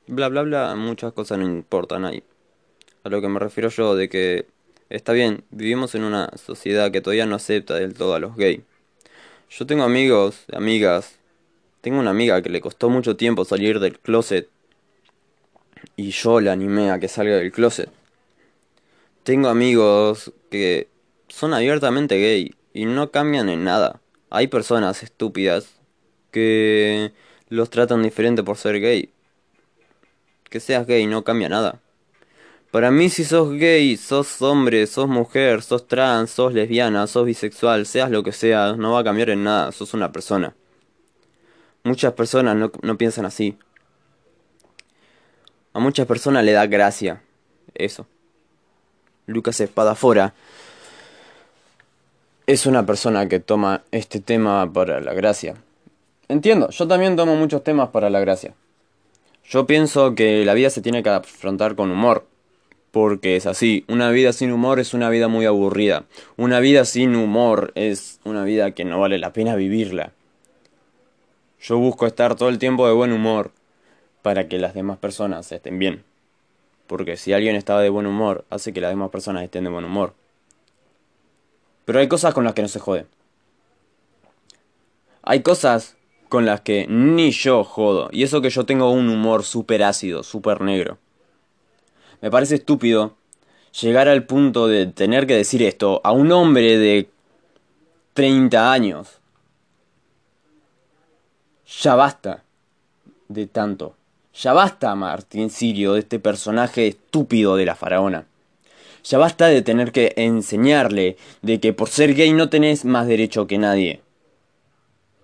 Bla 0.07 0.29
bla 0.29 0.43
bla, 0.43 0.75
muchas 0.75 1.13
cosas 1.13 1.39
no 1.39 1.45
importan 1.45 2.05
ahí. 2.05 2.23
A 3.05 3.09
lo 3.09 3.21
que 3.21 3.29
me 3.29 3.39
refiero 3.39 3.69
yo 3.71 3.95
de 3.95 4.09
que 4.09 4.47
está 4.91 5.13
bien, 5.13 5.45
vivimos 5.51 5.95
en 5.95 6.05
una 6.05 6.31
sociedad 6.37 6.91
que 6.91 7.01
todavía 7.01 7.27
no 7.27 7.37
acepta 7.37 7.75
del 7.75 7.95
todo 7.95 8.15
a 8.15 8.19
los 8.19 8.37
gays. 8.37 8.61
Yo 9.51 9.67
tengo 9.67 9.85
amigos, 9.85 10.45
amigas. 10.53 11.19
Tengo 11.85 12.01
una 12.01 12.13
amiga 12.13 12.41
que 12.41 12.49
le 12.49 12.63
costó 12.63 12.89
mucho 12.89 13.15
tiempo 13.15 13.45
salir 13.45 13.79
del 13.79 13.99
closet 13.99 14.49
y 15.97 16.13
yo 16.13 16.41
la 16.41 16.53
animé 16.53 16.91
a 16.91 16.99
que 16.99 17.09
salga 17.09 17.37
del 17.37 17.53
closet. 17.53 17.91
Tengo 19.23 19.51
amigos 19.51 20.33
que 20.51 20.89
son 21.29 21.53
abiertamente 21.53 22.17
gay 22.17 22.55
y 22.73 22.87
no 22.87 23.11
cambian 23.11 23.51
en 23.51 23.65
nada. 23.65 24.01
Hay 24.31 24.47
personas 24.47 25.03
estúpidas 25.03 25.75
que 26.31 27.13
los 27.51 27.69
tratan 27.69 28.03
diferente 28.03 28.43
por 28.43 28.57
ser 28.57 28.81
gay. 28.81 29.11
Que 30.45 30.61
seas 30.61 30.87
gay 30.87 31.07
no 31.07 31.23
cambia 31.23 31.51
nada. 31.51 31.83
Para 32.71 32.91
mí 32.91 33.11
si 33.11 33.25
sos 33.25 33.53
gay, 33.53 33.99
sos 33.99 34.41
hombre, 34.41 34.87
sos 34.87 35.07
mujer, 35.07 35.61
sos 35.61 35.87
trans, 35.87 36.31
sos 36.31 36.55
lesbiana, 36.55 37.07
sos 37.07 37.27
bisexual, 37.27 37.85
seas 37.85 38.11
lo 38.11 38.23
que 38.23 38.33
seas, 38.33 38.79
no 38.79 38.95
va 38.95 39.01
a 39.01 39.05
cambiar 39.05 39.29
en 39.29 39.45
nada, 39.45 39.71
sos 39.71 39.93
una 39.93 40.13
persona. 40.13 40.55
Muchas 41.85 42.15
personas 42.15 42.57
no, 42.57 42.73
no 42.83 42.99
piensan 42.99 43.27
así. 43.27 43.57
A 45.73 45.79
muchas 45.79 46.07
personas 46.07 46.45
le 46.45 46.53
da 46.53 46.67
gracia 46.67 47.23
eso. 47.75 48.07
Lucas 49.27 49.61
Espadafora 49.61 50.35
es 52.47 52.67
una 52.67 52.85
persona 52.85 53.29
que 53.29 53.41
toma 53.41 53.83
este 53.91 54.21
tema 54.21 54.71
para 54.73 55.01
la 55.01 55.15
gracia. 55.15 55.55
Entiendo, 56.29 56.71
yo 56.71 56.87
también 56.87 57.17
tomo 57.17 57.37
muchos 57.37 57.65
temas 57.65 57.89
para 57.91 58.11
la 58.11 58.21
gracia. 58.21 58.55
Yo 59.45 59.67
pienso 59.67 60.15
que 60.15 60.45
la 60.45 60.55
vida 60.55 60.71
se 60.71 60.81
tiene 60.81 61.03
que 61.03 61.11
afrontar 61.11 61.75
con 61.75 61.91
humor. 61.91 62.27
Porque 62.91 63.35
es 63.35 63.47
así, 63.47 63.85
una 63.89 64.11
vida 64.11 64.33
sin 64.33 64.53
humor 64.53 64.79
es 64.79 64.95
una 64.95 65.11
vida 65.11 65.27
muy 65.27 65.47
aburrida. 65.47 66.05
Una 66.37 66.61
vida 66.61 66.85
sin 66.85 67.17
humor 67.17 67.73
es 67.75 68.21
una 68.25 68.45
vida 68.45 68.71
que 68.71 68.85
no 68.85 69.01
vale 69.01 69.19
la 69.19 69.33
pena 69.33 69.57
vivirla. 69.57 70.13
Yo 71.65 71.79
busco 71.79 72.07
estar 72.07 72.35
todo 72.35 72.51
el 72.51 72.59
tiempo 72.59 72.87
de 72.87 72.93
buen 72.93 73.11
humor 73.11 73.51
para 74.21 74.49
que 74.49 74.59
las 74.59 74.75
demás 74.75 74.99
personas 74.99 75.51
estén 75.51 75.79
bien. 75.79 76.05
Porque 76.87 77.17
si 77.17 77.33
alguien 77.33 77.57
está 77.57 77.81
de 77.81 77.89
buen 77.89 78.05
humor, 78.05 78.45
hace 78.51 78.75
que 78.75 78.83
las 78.83 78.91
demás 78.91 79.09
personas 79.09 79.45
estén 79.45 79.65
de 79.65 79.71
buen 79.71 79.87
humor. 79.87 80.13
Pero 81.87 82.01
hay 82.01 82.07
cosas 82.07 82.35
con 82.35 82.45
las 82.45 82.53
que 82.53 82.61
no 82.61 82.69
se 82.69 82.81
jode. 82.81 83.07
Hay 85.23 85.41
cosas 85.41 85.97
con 86.29 86.45
las 86.45 86.61
que 86.61 86.87
ni 86.87 87.31
yo 87.31 87.65
jodo. 87.65 88.11
Y 88.13 88.25
eso 88.25 88.43
que 88.43 88.51
yo 88.51 88.67
tengo 88.67 88.91
un 88.91 89.09
humor 89.09 89.43
súper 89.43 89.85
ácido, 89.85 90.23
súper 90.23 90.61
negro. 90.61 90.99
Me 92.21 92.31
parece 92.31 92.57
estúpido 92.57 93.17
llegar 93.81 94.09
al 94.09 94.25
punto 94.25 94.69
de 94.69 94.85
tener 94.87 95.27
que 95.27 95.35
decir 95.35 95.63
esto 95.63 96.03
a 96.05 96.13
un 96.13 96.31
hombre 96.31 96.77
de 96.77 97.09
30 98.13 98.71
años. 98.71 99.23
Ya 101.67 101.95
basta 101.95 102.43
de 103.29 103.47
tanto. 103.47 103.97
Ya 104.35 104.53
basta, 104.53 104.95
Martín 104.95 105.49
Sirio, 105.51 105.95
de 105.95 106.01
este 106.01 106.19
personaje 106.19 106.89
estúpido 106.89 107.57
de 107.57 107.65
la 107.65 107.75
faraona. 107.75 108.27
Ya 109.05 109.19
basta 109.19 109.47
de 109.47 109.63
tener 109.63 109.93
que 109.93 110.13
enseñarle 110.17 111.17
de 111.43 111.61
que 111.61 111.73
por 111.73 111.89
ser 111.89 112.15
gay 112.15 112.33
no 112.33 112.49
tenés 112.49 112.85
más 112.85 113.07
derecho 113.07 113.47
que 113.47 113.59
nadie. 113.59 114.01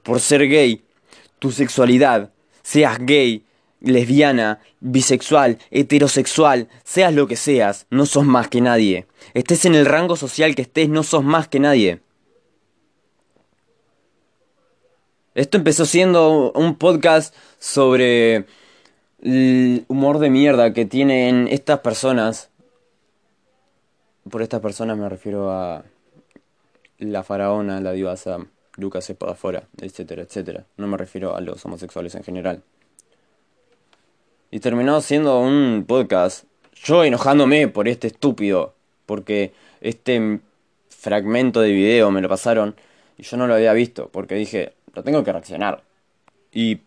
Por 0.02 0.20
ser 0.20 0.48
gay, 0.48 0.82
tu 1.38 1.50
sexualidad, 1.50 2.30
seas 2.62 2.98
gay, 3.00 3.44
lesbiana, 3.80 4.60
bisexual, 4.80 5.58
heterosexual, 5.70 6.68
seas 6.84 7.14
lo 7.14 7.26
que 7.26 7.36
seas, 7.36 7.86
no 7.90 8.06
sos 8.06 8.24
más 8.24 8.48
que 8.48 8.60
nadie. 8.60 9.06
Estés 9.34 9.64
en 9.64 9.74
el 9.74 9.86
rango 9.86 10.16
social 10.16 10.54
que 10.54 10.62
estés, 10.62 10.88
no 10.88 11.02
sos 11.02 11.24
más 11.24 11.48
que 11.48 11.60
nadie. 11.60 12.00
Esto 15.34 15.58
empezó 15.58 15.86
siendo 15.86 16.50
un 16.52 16.74
podcast 16.74 17.32
sobre 17.60 18.46
el 19.22 19.84
humor 19.86 20.18
de 20.18 20.28
mierda 20.28 20.72
que 20.72 20.86
tienen 20.86 21.46
estas 21.48 21.78
personas. 21.80 22.50
Por 24.28 24.42
estas 24.42 24.60
personas 24.60 24.98
me 24.98 25.08
refiero 25.08 25.52
a 25.52 25.84
la 26.98 27.22
faraona, 27.22 27.80
la 27.80 27.92
divasa, 27.92 28.38
Lucas 28.76 29.08
Espadafora, 29.08 29.68
etcétera, 29.80 30.22
etcétera. 30.22 30.64
No 30.76 30.88
me 30.88 30.96
refiero 30.96 31.36
a 31.36 31.40
los 31.40 31.64
homosexuales 31.64 32.16
en 32.16 32.24
general. 32.24 32.64
Y 34.50 34.58
terminó 34.58 35.00
siendo 35.00 35.38
un 35.38 35.84
podcast, 35.86 36.44
yo 36.74 37.04
enojándome 37.04 37.68
por 37.68 37.86
este 37.86 38.08
estúpido, 38.08 38.74
porque 39.06 39.52
este 39.80 40.40
fragmento 40.88 41.60
de 41.60 41.70
video 41.70 42.10
me 42.10 42.20
lo 42.20 42.28
pasaron 42.28 42.74
y 43.16 43.22
yo 43.22 43.36
no 43.36 43.46
lo 43.46 43.54
había 43.54 43.74
visto, 43.74 44.08
porque 44.08 44.34
dije, 44.34 44.72
lo 44.94 45.02
tengo 45.02 45.24
que 45.24 45.32
reaccionar. 45.32 45.82
Y 46.52 46.80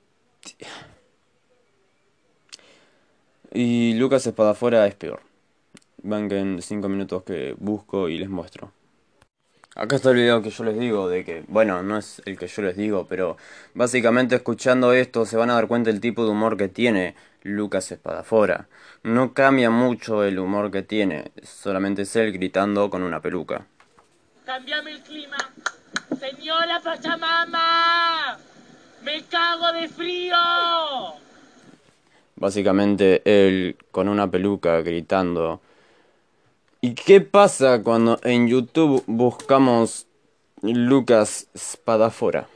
y 3.55 3.93
Lucas 3.93 4.25
Espadafora 4.25 4.87
es 4.87 4.95
peor. 4.95 5.21
Van 6.01 6.29
en 6.31 6.61
5 6.61 6.89
minutos 6.89 7.23
que 7.23 7.55
busco 7.59 8.09
y 8.09 8.17
les 8.17 8.27
muestro. 8.27 8.71
Acá 9.75 9.95
está 9.95 10.09
el 10.09 10.17
video 10.17 10.41
que 10.41 10.49
yo 10.49 10.63
les 10.63 10.77
digo, 10.77 11.07
de 11.07 11.23
que, 11.23 11.43
bueno, 11.47 11.81
no 11.83 11.97
es 11.97 12.21
el 12.25 12.37
que 12.37 12.47
yo 12.47 12.61
les 12.61 12.75
digo, 12.75 13.07
pero 13.07 13.37
básicamente 13.73 14.35
escuchando 14.35 14.93
esto 14.93 15.25
se 15.25 15.37
van 15.37 15.49
a 15.49 15.53
dar 15.53 15.67
cuenta 15.67 15.91
del 15.91 15.99
tipo 15.99 16.25
de 16.25 16.31
humor 16.31 16.57
que 16.57 16.67
tiene 16.67 17.15
Lucas 17.43 17.91
Espadafora. 17.91 18.67
No 19.03 19.33
cambia 19.33 19.69
mucho 19.69 20.23
el 20.23 20.39
humor 20.39 20.69
que 20.69 20.81
tiene, 20.81 21.31
solamente 21.43 22.03
es 22.03 22.15
él 22.15 22.33
gritando 22.33 22.89
con 22.89 23.03
una 23.03 23.21
peluca. 23.21 23.65
Cambiame 24.45 24.91
el 24.91 25.01
clima. 25.01 25.37
Señora 26.23 26.79
Pachamama, 26.79 28.37
me 29.03 29.23
cago 29.23 29.73
de 29.73 29.89
frío. 29.89 30.35
Básicamente 32.37 33.21
él 33.25 33.75
con 33.91 34.07
una 34.07 34.31
peluca 34.31 34.81
gritando. 34.83 35.59
¿Y 36.79 36.93
qué 36.93 37.19
pasa 37.19 37.83
cuando 37.83 38.21
en 38.23 38.47
YouTube 38.47 39.03
buscamos 39.05 40.07
Lucas 40.61 41.49
Spadafora? 41.57 42.47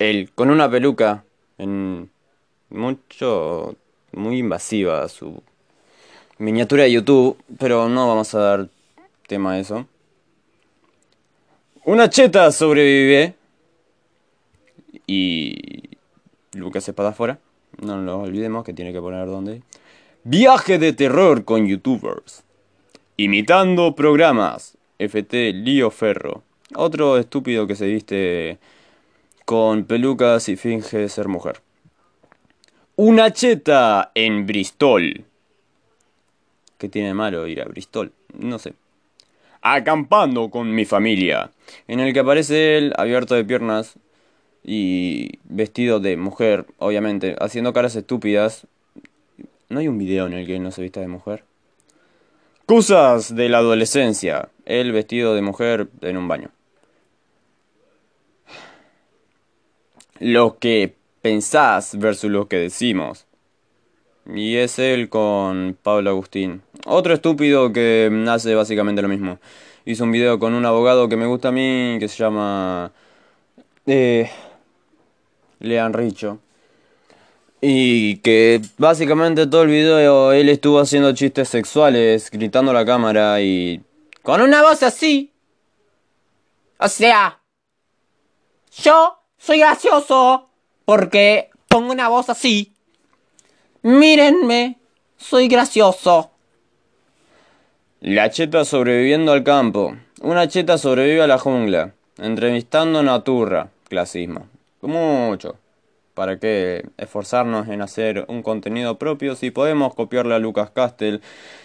Él 0.00 0.32
con 0.34 0.50
una 0.50 0.68
peluca 0.68 1.22
en 1.58 2.10
mucho 2.70 3.76
muy 4.10 4.38
invasiva 4.38 5.08
su 5.08 5.40
miniatura 6.38 6.82
de 6.82 6.90
YouTube, 6.90 7.40
pero 7.56 7.88
no 7.88 8.08
vamos 8.08 8.34
a 8.34 8.40
dar 8.40 8.68
tema 9.28 9.52
a 9.52 9.60
eso. 9.60 9.86
Una 11.84 12.08
cheta 12.08 12.52
sobrevive 12.52 13.34
y 15.04 15.82
Lucas 16.52 16.88
Espadafora, 16.88 17.40
no 17.80 18.00
lo 18.00 18.20
olvidemos 18.20 18.62
que 18.62 18.72
tiene 18.72 18.92
que 18.92 19.00
poner 19.00 19.26
donde. 19.26 19.62
Viaje 20.22 20.78
de 20.78 20.92
terror 20.92 21.44
con 21.44 21.66
youtubers. 21.66 22.44
Imitando 23.16 23.96
programas. 23.96 24.78
FT 25.00 25.52
Lío 25.54 25.90
Ferro. 25.90 26.44
Otro 26.76 27.18
estúpido 27.18 27.66
que 27.66 27.74
se 27.74 27.86
viste 27.86 28.58
con 29.44 29.82
pelucas 29.82 30.48
y 30.48 30.54
finge 30.54 31.08
ser 31.08 31.26
mujer. 31.26 31.62
Una 32.94 33.32
cheta 33.32 34.12
en 34.14 34.46
Bristol. 34.46 35.24
¿Qué 36.78 36.88
tiene 36.88 37.08
de 37.08 37.14
malo 37.14 37.48
ir 37.48 37.60
a 37.60 37.64
Bristol? 37.64 38.12
No 38.38 38.60
sé. 38.60 38.74
Acampando 39.62 40.50
con 40.50 40.74
mi 40.74 40.84
familia. 40.84 41.50
En 41.88 42.00
el 42.00 42.12
que 42.12 42.20
aparece 42.20 42.76
él 42.76 42.92
abierto 42.96 43.34
de 43.34 43.44
piernas 43.44 43.94
y 44.62 45.38
vestido 45.44 46.00
de 46.00 46.16
mujer, 46.16 46.66
obviamente, 46.78 47.36
haciendo 47.40 47.72
caras 47.72 47.96
estúpidas 47.96 48.66
¿No 49.72 49.80
hay 49.80 49.88
un 49.88 49.96
video 49.96 50.26
en 50.26 50.34
el 50.34 50.46
que 50.46 50.56
él 50.56 50.62
no 50.62 50.70
se 50.70 50.82
vista 50.82 51.00
de 51.00 51.08
mujer? 51.08 51.44
Cosas 52.66 53.34
de 53.34 53.48
la 53.48 53.56
adolescencia. 53.56 54.50
Él 54.66 54.92
vestido 54.92 55.34
de 55.34 55.40
mujer 55.40 55.88
en 56.02 56.18
un 56.18 56.28
baño. 56.28 56.50
Lo 60.18 60.58
que 60.58 60.94
pensás 61.22 61.98
versus 61.98 62.30
lo 62.30 62.48
que 62.48 62.58
decimos. 62.58 63.24
Y 64.26 64.56
es 64.56 64.78
él 64.78 65.08
con 65.08 65.76
Pablo 65.82 66.10
Agustín. 66.10 66.62
Otro 66.86 67.14
estúpido 67.14 67.72
que 67.72 68.10
hace 68.28 68.54
básicamente 68.54 69.02
lo 69.02 69.08
mismo. 69.08 69.38
Hizo 69.84 70.04
un 70.04 70.12
video 70.12 70.38
con 70.38 70.54
un 70.54 70.64
abogado 70.64 71.08
que 71.08 71.16
me 71.16 71.26
gusta 71.26 71.48
a 71.48 71.52
mí, 71.52 71.96
que 71.98 72.08
se 72.08 72.18
llama... 72.18 72.92
Eh, 73.86 74.30
Lean 75.58 75.92
Richo. 75.92 76.38
Y 77.60 78.16
que 78.18 78.60
básicamente 78.78 79.46
todo 79.46 79.62
el 79.62 79.70
video 79.70 80.32
él 80.32 80.48
estuvo 80.48 80.80
haciendo 80.80 81.12
chistes 81.14 81.48
sexuales, 81.48 82.30
gritando 82.30 82.70
a 82.70 82.74
la 82.74 82.84
cámara 82.84 83.40
y... 83.40 83.82
Con 84.22 84.40
una 84.40 84.62
voz 84.62 84.82
así. 84.82 85.32
O 86.78 86.88
sea... 86.88 87.40
Yo 88.82 89.18
soy 89.36 89.58
gracioso 89.58 90.48
porque 90.84 91.50
pongo 91.68 91.92
una 91.92 92.08
voz 92.08 92.30
así. 92.30 92.71
Mírenme, 93.84 94.78
soy 95.16 95.48
gracioso. 95.48 96.30
La 98.00 98.30
cheta 98.30 98.64
sobreviviendo 98.64 99.32
al 99.32 99.42
campo. 99.42 99.96
Una 100.20 100.46
cheta 100.46 100.78
sobrevive 100.78 101.22
a 101.22 101.26
la 101.26 101.36
jungla. 101.36 101.92
Entrevistando 102.18 103.00
a 103.00 103.02
Naturra. 103.02 103.70
Clasismo. 103.88 104.46
Mucho. 104.82 105.56
¿Para 106.14 106.38
qué 106.38 106.90
esforzarnos 106.96 107.66
en 107.66 107.82
hacer 107.82 108.24
un 108.28 108.44
contenido 108.44 108.98
propio 108.98 109.34
si 109.34 109.50
podemos 109.50 109.96
copiarle 109.96 110.36
a 110.36 110.38
Lucas 110.38 110.70
Castell 110.70 111.20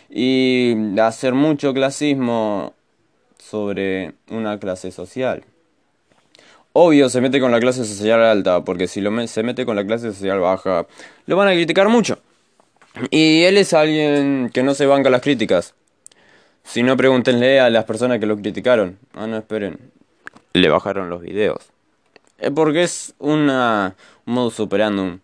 y 0.09 0.75
hacer 0.99 1.35
mucho 1.35 1.71
clasismo 1.71 2.73
sobre 3.37 4.13
una 4.31 4.57
clase 4.57 4.89
social? 4.89 5.43
Obvio 6.79 7.09
se 7.09 7.21
mete 7.21 7.39
con 7.39 7.51
la 7.51 7.59
clase 7.59 7.83
social 7.85 8.21
alta, 8.21 8.63
porque 8.63 8.87
si 8.87 9.01
se 9.25 9.41
mete 9.41 9.65
con 9.65 9.75
la 9.75 9.83
clase 9.83 10.13
social 10.13 10.39
baja, 10.39 10.85
lo 11.25 11.35
van 11.35 11.47
a 11.47 11.53
criticar 11.53 11.89
mucho. 11.89 12.19
Y 13.09 13.45
él 13.45 13.57
es 13.57 13.73
alguien 13.73 14.51
que 14.53 14.61
no 14.61 14.75
se 14.75 14.85
banca 14.85 15.09
las 15.09 15.21
críticas. 15.21 15.73
Si 16.63 16.83
no, 16.83 16.95
pregúntenle 16.95 17.59
a 17.59 17.71
las 17.71 17.85
personas 17.85 18.19
que 18.19 18.27
lo 18.27 18.37
criticaron. 18.37 18.99
Ah, 19.15 19.25
no, 19.25 19.37
esperen. 19.37 19.79
Le 20.53 20.69
bajaron 20.69 21.09
los 21.09 21.23
videos. 21.23 21.65
Eh, 22.37 22.51
porque 22.51 22.83
es 22.83 23.15
una, 23.17 23.95
un 24.27 24.33
modus 24.35 24.59
operandum 24.59 25.17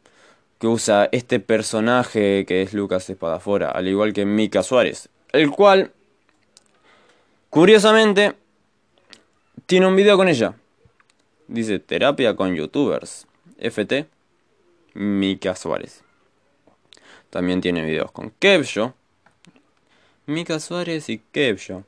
que 0.58 0.66
usa 0.66 1.08
este 1.12 1.40
personaje 1.40 2.46
que 2.48 2.64
es 2.64 2.74
Lucas 2.74 3.08
Espadafora, 3.12 3.70
al 3.70 3.88
igual 3.88 4.12
que 4.12 4.26
Mika 4.26 4.64
Suárez, 4.64 5.08
el 5.32 5.52
cual, 5.52 5.92
curiosamente, 7.52 8.34
tiene 9.68 9.86
un 9.86 9.96
video 9.96 10.18
con 10.18 10.28
ella. 10.30 10.56
Dice 11.48 11.80
terapia 11.80 12.36
con 12.36 12.56
youtubers. 12.56 13.28
FT, 13.60 14.08
Mika 14.94 15.56
Suárez. 15.56 16.04
También 17.30 17.62
tiene 17.62 17.84
videos 17.84 18.12
con 18.12 18.32
Kevsho. 18.32 18.94
Mika 20.26 20.60
Suárez 20.60 21.10
y 21.10 21.20
Kevsho. 21.20 21.84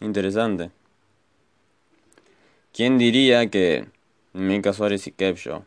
Interesante. 0.00 0.70
¿Quién 2.72 2.98
diría 2.98 3.50
que 3.50 3.86
Mika 4.32 4.72
Suárez 4.72 5.06
y 5.06 5.12
Kevsho 5.12 5.64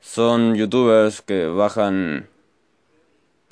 son 0.00 0.54
youtubers 0.54 1.22
que 1.22 1.46
bajan 1.46 2.28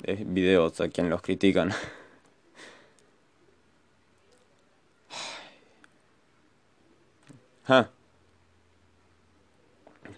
eh, 0.03 0.23
videos 0.25 0.79
a 0.81 0.89
quien 0.89 1.09
los 1.09 1.21
critican. 1.21 1.71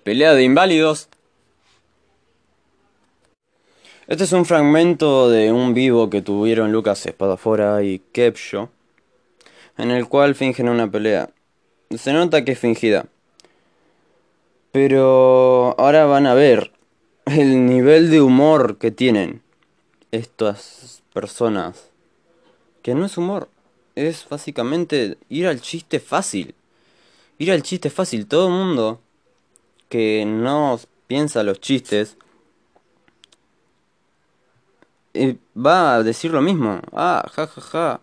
Pelea 0.03 0.33
de 0.33 0.43
inválidos. 0.43 1.09
Este 4.07 4.23
es 4.23 4.31
un 4.33 4.45
fragmento 4.45 5.29
de 5.29 5.51
un 5.51 5.73
vivo 5.73 6.09
que 6.09 6.21
tuvieron 6.21 6.71
Lucas 6.71 7.05
Espadafora 7.05 7.83
y 7.83 7.99
Kepsho, 8.11 8.69
en 9.77 9.89
el 9.91 10.07
cual 10.07 10.35
fingen 10.35 10.69
una 10.69 10.91
pelea. 10.91 11.31
Se 11.95 12.13
nota 12.13 12.45
que 12.45 12.51
es 12.51 12.59
fingida. 12.59 13.05
Pero 14.71 15.75
ahora 15.79 16.05
van 16.05 16.27
a 16.27 16.35
ver 16.35 16.71
el 17.25 17.65
nivel 17.65 18.11
de 18.11 18.21
humor 18.21 18.77
que 18.77 18.91
tienen 18.91 19.41
estas 20.11 21.01
personas. 21.13 21.89
Que 22.83 22.93
no 22.93 23.05
es 23.05 23.17
humor, 23.17 23.49
es 23.95 24.27
básicamente 24.29 25.17
ir 25.29 25.47
al 25.47 25.61
chiste 25.61 25.99
fácil. 25.99 26.53
Ir 27.39 27.51
al 27.51 27.63
chiste 27.63 27.89
fácil. 27.89 28.27
Todo 28.27 28.47
el 28.47 28.53
mundo 28.53 29.01
que 29.87 30.25
no 30.25 30.79
piensa 31.07 31.41
los 31.41 31.59
chistes 31.59 32.17
eh, 35.13 35.37
va 35.57 35.95
a 35.95 36.03
decir 36.03 36.31
lo 36.31 36.41
mismo. 36.41 36.81
Ah, 36.91 37.25
ja, 37.33 37.47
ja, 37.47 37.61
ja. 37.61 38.01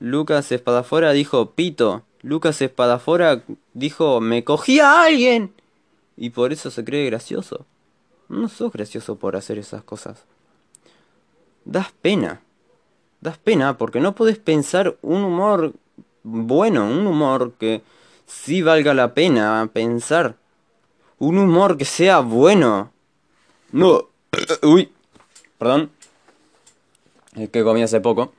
Lucas 0.00 0.52
Espadafora 0.52 1.12
dijo 1.12 1.52
pito. 1.52 2.02
Lucas 2.22 2.60
Espadafora 2.60 3.42
dijo, 3.72 4.20
me 4.20 4.44
cogí 4.44 4.80
a 4.80 5.04
alguien. 5.04 5.54
Y 6.16 6.30
por 6.30 6.52
eso 6.52 6.70
se 6.70 6.84
cree 6.84 7.06
gracioso. 7.06 7.66
No 8.28 8.48
sos 8.48 8.72
gracioso 8.72 9.16
por 9.16 9.36
hacer 9.36 9.58
esas 9.58 9.82
cosas. 9.84 10.24
Das 11.64 11.92
pena. 12.02 12.42
Das 13.20 13.38
pena 13.38 13.78
porque 13.78 14.00
no 14.00 14.14
podés 14.14 14.38
pensar 14.38 14.96
un 15.02 15.22
humor 15.22 15.72
bueno, 16.22 16.84
un 16.84 17.06
humor 17.06 17.52
que 17.58 17.82
sí 18.28 18.62
valga 18.62 18.94
la 18.94 19.14
pena 19.14 19.68
pensar. 19.72 20.36
Un 21.18 21.38
humor 21.38 21.76
que 21.76 21.84
sea 21.84 22.20
bueno. 22.20 22.92
No. 23.72 24.08
Uy. 24.62 24.92
Perdón. 25.58 25.90
Es 27.34 27.50
que 27.50 27.64
comí 27.64 27.82
hace 27.82 28.00
poco. 28.00 28.32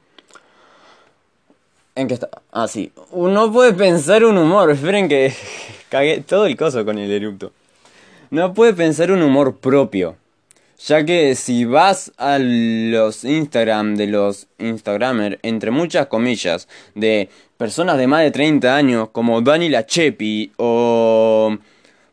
¿En 1.96 2.08
qué 2.08 2.14
está? 2.14 2.30
Ah, 2.52 2.68
sí. 2.68 2.94
No 3.14 3.52
puede 3.52 3.74
pensar 3.74 4.24
un 4.24 4.38
humor. 4.38 4.72
Esperen 4.72 5.10
que 5.10 5.34
cagué 5.90 6.22
todo 6.22 6.46
el 6.46 6.56
coso 6.56 6.86
con 6.86 6.98
el 6.98 7.12
erupto. 7.12 7.52
No 8.30 8.54
puede 8.54 8.74
pensar 8.74 9.12
un 9.12 9.22
humor 9.22 9.58
propio. 9.58 10.16
Ya 10.86 11.04
que 11.04 11.36
si 11.36 11.66
vas 11.66 12.14
a 12.16 12.38
los 12.40 13.26
Instagram 13.26 13.98
de 13.98 14.08
los 14.08 14.48
Instagramers, 14.60 15.38
entre 15.42 15.72
muchas 15.72 16.08
comillas, 16.08 16.70
de 16.96 17.30
personas 17.60 17.98
de 17.98 18.08
más 18.08 18.22
de 18.22 18.32
30 18.32 18.74
años, 18.74 19.10
como 19.10 19.42
Dani 19.42 19.68
Lachepi 19.68 20.54
o 20.56 21.58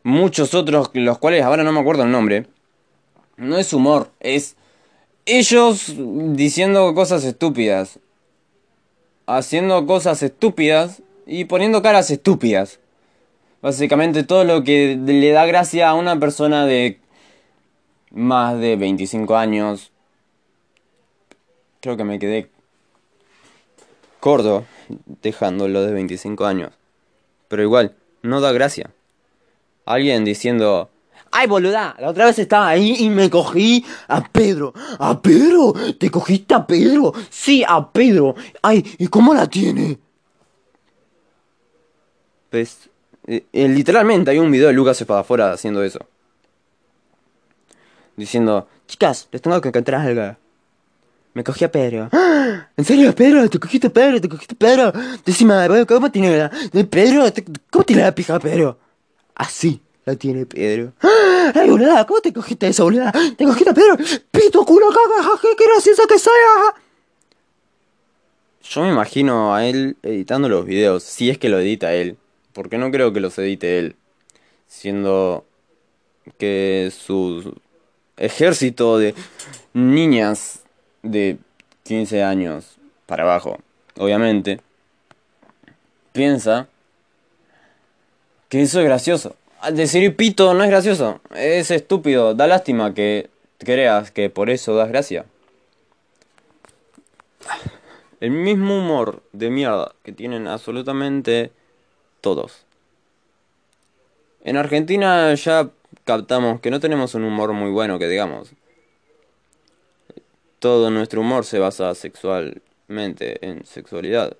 muchos 0.03 0.53
otros, 0.53 0.89
los 0.93 1.19
cuales 1.19 1.41
ahora 1.41 1.63
no 1.63 1.71
me 1.71 1.79
acuerdo 1.79 2.03
el 2.03 2.11
nombre, 2.11 2.47
no 3.37 3.57
es 3.57 3.71
humor, 3.71 4.11
es 4.19 4.57
ellos 5.25 5.93
diciendo 5.95 6.93
cosas 6.93 7.23
estúpidas, 7.23 7.97
haciendo 9.25 9.85
cosas 9.85 10.21
estúpidas 10.21 11.01
y 11.25 11.45
poniendo 11.45 11.81
caras 11.81 12.11
estúpidas. 12.11 12.81
Básicamente 13.61 14.23
todo 14.23 14.43
lo 14.43 14.65
que 14.65 14.99
le 15.01 15.31
da 15.31 15.45
gracia 15.45 15.89
a 15.89 15.93
una 15.93 16.19
persona 16.19 16.65
de 16.65 16.99
más 18.11 18.59
de 18.59 18.75
25 18.75 19.37
años. 19.37 19.93
Creo 21.79 21.95
que 21.95 22.03
me 22.03 22.19
quedé 22.19 22.49
corto 24.19 24.65
dejándolo 25.21 25.81
de 25.83 25.93
25 25.93 26.45
años. 26.45 26.71
Pero 27.47 27.63
igual, 27.63 27.95
no 28.21 28.41
da 28.41 28.51
gracia. 28.51 28.91
Alguien 29.85 30.25
diciendo, 30.25 30.89
¡ay 31.31 31.47
boluda! 31.47 31.95
La 31.99 32.09
otra 32.09 32.25
vez 32.25 32.39
estaba 32.39 32.67
ahí 32.67 32.95
y 32.99 33.09
me 33.09 33.29
cogí 33.29 33.85
a 34.07 34.23
Pedro. 34.23 34.73
¿A 34.99 35.21
Pedro? 35.21 35.73
¿Te 35.97 36.11
cogiste 36.11 36.53
a 36.53 36.67
Pedro? 36.67 37.13
Sí, 37.29 37.63
a 37.67 37.91
Pedro. 37.91 38.35
¡Ay! 38.61 38.83
¿Y 38.97 39.07
cómo 39.07 39.33
la 39.33 39.47
tiene? 39.47 39.97
Pues, 42.49 42.89
eh, 43.27 43.45
eh, 43.51 43.67
literalmente 43.67 44.31
hay 44.31 44.39
un 44.39 44.51
video 44.51 44.67
de 44.67 44.73
Lucas 44.73 44.99
Espadafora 44.99 45.51
haciendo 45.51 45.83
eso. 45.83 45.99
Diciendo, 48.15 48.67
chicas, 48.87 49.27
les 49.31 49.41
tengo 49.41 49.61
que 49.61 49.67
encontrar 49.69 50.01
algo. 50.01 50.37
Me 51.37 51.43
cogí 51.43 51.63
a 51.63 51.71
Pedro. 51.71 52.09
¡Ah! 52.13 52.67
¿En 52.77 52.83
serio, 52.83 53.13
Pedro? 53.13 53.47
¿Te 53.47 53.59
cogiste 53.59 53.85
a 53.85 53.89
Pedro? 53.91 54.19
¿Te 54.19 54.27
cogiste 54.27 54.55
a 54.55 54.57
Pedro? 54.57 54.91
Decime, 55.23 55.85
¿cómo 55.85 56.09
tiene 56.09 56.35
la... 56.35 56.49
Pedro? 56.89 57.25
¿Cómo 57.69 57.85
tiene 57.85 58.01
la 58.01 58.15
pija 58.15 58.39
Pedro? 58.39 58.79
Así 59.35 59.79
la 60.05 60.15
tiene 60.15 60.47
Pedro. 60.47 60.93
¡Ah! 60.99 61.51
¡Ay, 61.53 61.69
boluda! 61.69 62.07
¿Cómo 62.07 62.21
te 62.21 62.33
cogiste 62.33 62.67
eso, 62.67 62.85
boluda? 62.85 63.13
¿Te 63.37 63.45
cogiste 63.45 63.69
a 63.69 63.73
Pedro? 63.75 63.97
¡Pito, 64.31 64.65
culo, 64.65 64.87
caga! 64.87 65.29
¡Qué 65.39 65.63
graciosa 65.63 66.03
que 66.09 66.17
sea! 66.17 66.33
Yo 68.63 68.81
me 68.81 68.89
imagino 68.89 69.53
a 69.53 69.63
él 69.63 69.95
editando 70.01 70.49
los 70.49 70.65
videos, 70.65 71.03
si 71.03 71.29
es 71.29 71.37
que 71.37 71.49
lo 71.49 71.59
edita 71.59 71.93
él. 71.93 72.17
Porque 72.51 72.79
no 72.79 72.89
creo 72.89 73.13
que 73.13 73.19
los 73.19 73.37
edite 73.37 73.77
él. 73.77 73.95
Siendo 74.65 75.45
que 76.39 76.91
su 76.91 77.53
ejército 78.17 78.97
de 78.97 79.13
niñas 79.73 80.56
de 81.11 81.37
15 81.83 82.23
años 82.23 82.77
para 83.05 83.23
abajo, 83.23 83.59
obviamente, 83.97 84.61
piensa 86.11 86.67
que 88.49 88.61
eso 88.61 88.79
es 88.79 88.85
gracioso. 88.85 89.35
Al 89.59 89.75
decir 89.75 90.15
pito 90.15 90.53
no 90.53 90.63
es 90.63 90.69
gracioso, 90.69 91.19
es 91.35 91.71
estúpido, 91.71 92.35
da 92.35 92.47
lástima 92.47 92.93
que 92.93 93.29
creas 93.57 94.11
que 94.11 94.29
por 94.29 94.49
eso 94.49 94.75
das 94.75 94.89
gracia. 94.89 95.25
El 98.19 98.31
mismo 98.31 98.77
humor 98.77 99.21
de 99.31 99.49
mierda 99.49 99.93
que 100.03 100.11
tienen 100.11 100.47
absolutamente 100.47 101.51
todos. 102.21 102.65
En 104.43 104.57
Argentina 104.57 105.33
ya 105.33 105.69
captamos 106.03 106.61
que 106.61 106.71
no 106.71 106.79
tenemos 106.79 107.15
un 107.15 107.23
humor 107.23 107.53
muy 107.53 107.69
bueno, 107.69 107.99
que 107.99 108.07
digamos. 108.07 108.51
Todo 110.59 110.89
nuestro 110.89 111.21
humor 111.21 111.45
se 111.45 111.59
basa 111.59 111.93
sexualmente 111.95 113.45
en 113.45 113.65
sexualidad. 113.65 114.35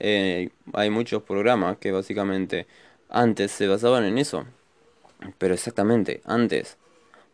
Eh, 0.00 0.50
hay 0.72 0.90
muchos 0.90 1.22
programas 1.22 1.78
que 1.78 1.92
básicamente 1.92 2.66
antes 3.08 3.52
se 3.52 3.66
basaban 3.66 4.04
en 4.04 4.18
eso. 4.18 4.46
Pero 5.38 5.54
exactamente, 5.54 6.20
antes. 6.24 6.76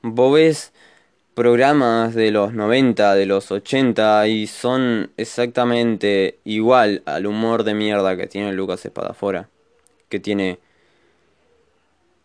Vos 0.02 0.34
ves 0.34 0.72
programas 1.34 2.14
de 2.14 2.30
los 2.30 2.54
90, 2.54 3.14
de 3.14 3.26
los 3.26 3.50
80 3.50 4.26
y 4.28 4.46
son 4.46 5.10
exactamente 5.16 6.38
igual 6.44 7.02
al 7.06 7.26
humor 7.26 7.64
de 7.64 7.74
mierda 7.74 8.16
que 8.16 8.26
tiene 8.26 8.52
Lucas 8.52 8.84
Espadafora. 8.84 9.48
Que 10.08 10.20
tiene 10.20 10.58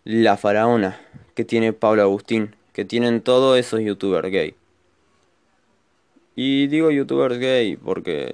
La 0.04 0.38
Faraona 0.38 1.00
que 1.40 1.46
tiene 1.46 1.72
Pablo 1.72 2.02
Agustín, 2.02 2.54
que 2.74 2.84
tienen 2.84 3.22
todos 3.22 3.58
esos 3.58 3.80
youtubers 3.80 4.30
gay. 4.30 4.56
Y 6.42 6.68
digo 6.68 6.90
youtubers 6.90 7.38
gay 7.38 7.76
porque 7.76 8.32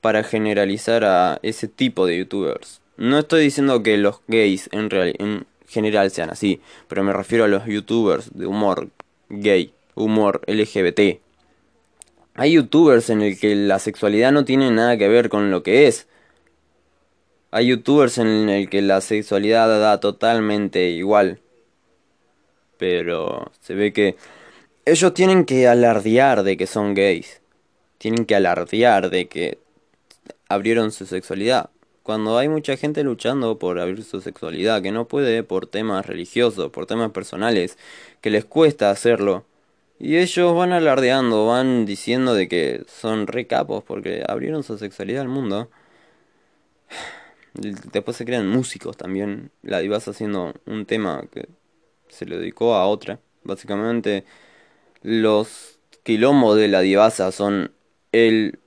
para 0.00 0.24
generalizar 0.24 1.04
a 1.04 1.38
ese 1.42 1.68
tipo 1.68 2.06
de 2.06 2.16
youtubers. 2.16 2.80
No 2.96 3.18
estoy 3.18 3.42
diciendo 3.42 3.82
que 3.82 3.98
los 3.98 4.22
gays 4.26 4.70
en, 4.72 5.44
general 5.68 6.10
sean 6.10 6.30
así, 6.30 6.62
pero 6.88 7.04
me 7.04 7.12
refiero 7.12 7.44
a 7.44 7.48
los 7.48 7.66
youtubers 7.66 8.30
de 8.32 8.46
humor 8.46 8.88
gay, 9.28 9.74
humor 9.94 10.40
LGBT. 10.46 11.20
Hay 12.36 12.52
youtubers 12.52 13.10
en 13.10 13.20
el 13.20 13.38
que 13.38 13.54
la 13.54 13.78
sexualidad 13.78 14.32
no 14.32 14.46
tiene 14.46 14.70
nada 14.70 14.96
que 14.96 15.08
ver 15.08 15.28
con 15.28 15.50
lo 15.50 15.62
que 15.62 15.88
es. 15.88 16.08
Hay 17.50 17.66
youtubers 17.66 18.16
en 18.16 18.48
el 18.48 18.70
que 18.70 18.80
la 18.80 19.02
sexualidad 19.02 19.68
da 19.78 20.00
totalmente 20.00 20.88
igual 20.88 21.38
pero 22.78 23.50
se 23.60 23.74
ve 23.74 23.92
que 23.92 24.16
ellos 24.86 25.14
tienen 25.14 25.44
que 25.44 25.66
alardear 25.66 26.44
de 26.44 26.56
que 26.56 26.66
son 26.68 26.94
gays. 26.94 27.42
Tienen 27.98 28.24
que 28.24 28.36
alardear 28.36 29.10
de 29.10 29.26
que 29.26 29.58
abrieron 30.48 30.92
su 30.92 31.06
sexualidad. 31.06 31.70
Cuando 32.04 32.38
hay 32.38 32.48
mucha 32.48 32.76
gente 32.76 33.02
luchando 33.02 33.58
por 33.58 33.80
abrir 33.80 34.04
su 34.04 34.20
sexualidad, 34.20 34.80
que 34.80 34.92
no 34.92 35.08
puede 35.08 35.42
por 35.42 35.66
temas 35.66 36.06
religiosos, 36.06 36.70
por 36.70 36.86
temas 36.86 37.10
personales, 37.10 37.78
que 38.20 38.30
les 38.30 38.44
cuesta 38.44 38.90
hacerlo. 38.90 39.44
Y 39.98 40.18
ellos 40.18 40.54
van 40.54 40.72
alardeando, 40.72 41.46
van 41.46 41.84
diciendo 41.84 42.34
de 42.34 42.46
que 42.46 42.84
son 42.86 43.26
re 43.26 43.48
capos 43.48 43.82
porque 43.82 44.22
abrieron 44.28 44.62
su 44.62 44.78
sexualidad 44.78 45.22
al 45.22 45.28
mundo. 45.28 45.68
Después 47.54 48.16
se 48.16 48.24
crean 48.24 48.46
músicos 48.46 48.96
también. 48.96 49.50
La 49.62 49.80
divas 49.80 50.06
haciendo 50.06 50.54
un 50.64 50.86
tema 50.86 51.24
que 51.32 51.48
se 52.08 52.24
lo 52.24 52.38
dedicó 52.38 52.76
a 52.76 52.86
otra. 52.86 53.18
Básicamente, 53.42 54.24
los 55.02 55.78
quilombos 56.02 56.56
de 56.56 56.68
la 56.68 56.80
divasa 56.80 57.32
son 57.32 57.72
él 58.12 58.58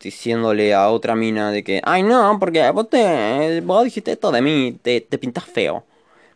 diciéndole 0.00 0.74
a 0.74 0.88
otra 0.90 1.14
mina 1.14 1.50
de 1.50 1.64
que, 1.64 1.80
ay 1.84 2.02
no, 2.02 2.38
porque 2.38 2.70
vos, 2.70 2.88
te, 2.90 3.60
vos 3.62 3.84
dijiste 3.84 4.12
esto 4.12 4.30
de 4.30 4.42
mí, 4.42 4.78
te, 4.82 5.00
te 5.00 5.18
pintas 5.18 5.44
feo. 5.44 5.84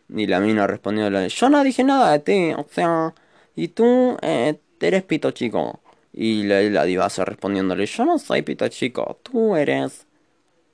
Y 0.09 0.27
la 0.27 0.39
mina 0.39 0.67
respondiéndole, 0.67 1.29
yo 1.29 1.49
no 1.49 1.63
dije 1.63 1.83
nada 1.83 2.11
de 2.11 2.19
ti, 2.19 2.53
o 2.57 2.65
sea, 2.69 3.13
y 3.55 3.69
tú 3.69 4.17
eh, 4.21 4.59
eres 4.79 5.03
pito 5.03 5.31
chico. 5.31 5.79
Y 6.13 6.43
la, 6.43 6.61
la 6.61 6.83
divasa 6.83 7.23
respondiéndole, 7.23 7.85
yo 7.85 8.05
no 8.05 8.19
soy 8.19 8.41
pito 8.41 8.67
chico, 8.67 9.19
tú 9.23 9.55
eres 9.55 10.05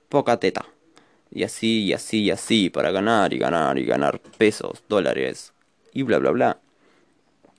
poca 0.09 0.37
teta. 0.37 0.65
Y 1.29 1.43
así, 1.43 1.83
y 1.83 1.93
así, 1.93 2.23
y 2.23 2.31
así, 2.31 2.69
para 2.69 2.91
ganar 2.91 3.33
y 3.33 3.37
ganar 3.37 3.77
y 3.77 3.85
ganar 3.85 4.19
pesos, 4.37 4.83
dólares, 4.87 5.53
y 5.93 6.03
bla 6.03 6.19
bla 6.19 6.31
bla. 6.31 6.59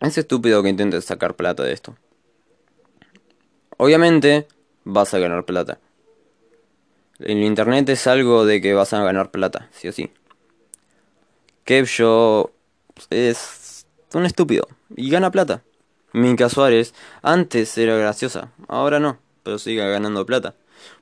Es 0.01 0.17
estúpido 0.17 0.63
que 0.63 0.69
intentes 0.69 1.05
sacar 1.05 1.35
plata 1.35 1.65
de 1.65 1.73
esto. 1.73 1.97
Obviamente 3.77 4.47
vas 4.85 5.13
a 5.15 5.19
ganar 5.19 5.45
plata. 5.45 5.79
El 7.19 7.43
internet 7.43 7.89
es 7.89 8.07
algo 8.07 8.47
de 8.47 8.61
que 8.61 8.75
vas 8.75 8.93
a 8.93 9.03
ganar 9.03 9.31
plata, 9.31 9.69
sí 9.73 9.89
o 9.89 9.93
sí. 9.93 10.11
Kevshow 11.65 12.51
es 13.11 13.87
un 14.15 14.25
estúpido 14.25 14.69
y 14.97 15.11
gana 15.11 15.31
plata. 15.31 15.63
Mika 16.13 16.49
Suárez 16.49 16.95
antes 17.23 17.77
era 17.77 17.97
graciosa, 17.97 18.53
ahora 18.69 19.01
no, 19.01 19.19
pero 19.43 19.59
sigue 19.59 19.87
ganando 19.89 20.25
plata. 20.25 20.55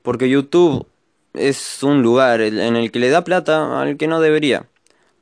Porque 0.02 0.28
YouTube 0.28 0.86
es 1.34 1.82
un 1.82 2.02
lugar 2.02 2.40
en 2.40 2.76
el 2.76 2.90
que 2.90 2.98
le 2.98 3.10
da 3.10 3.24
plata 3.24 3.80
al 3.80 3.96
que 3.98 4.08
no 4.08 4.20
debería. 4.20 4.68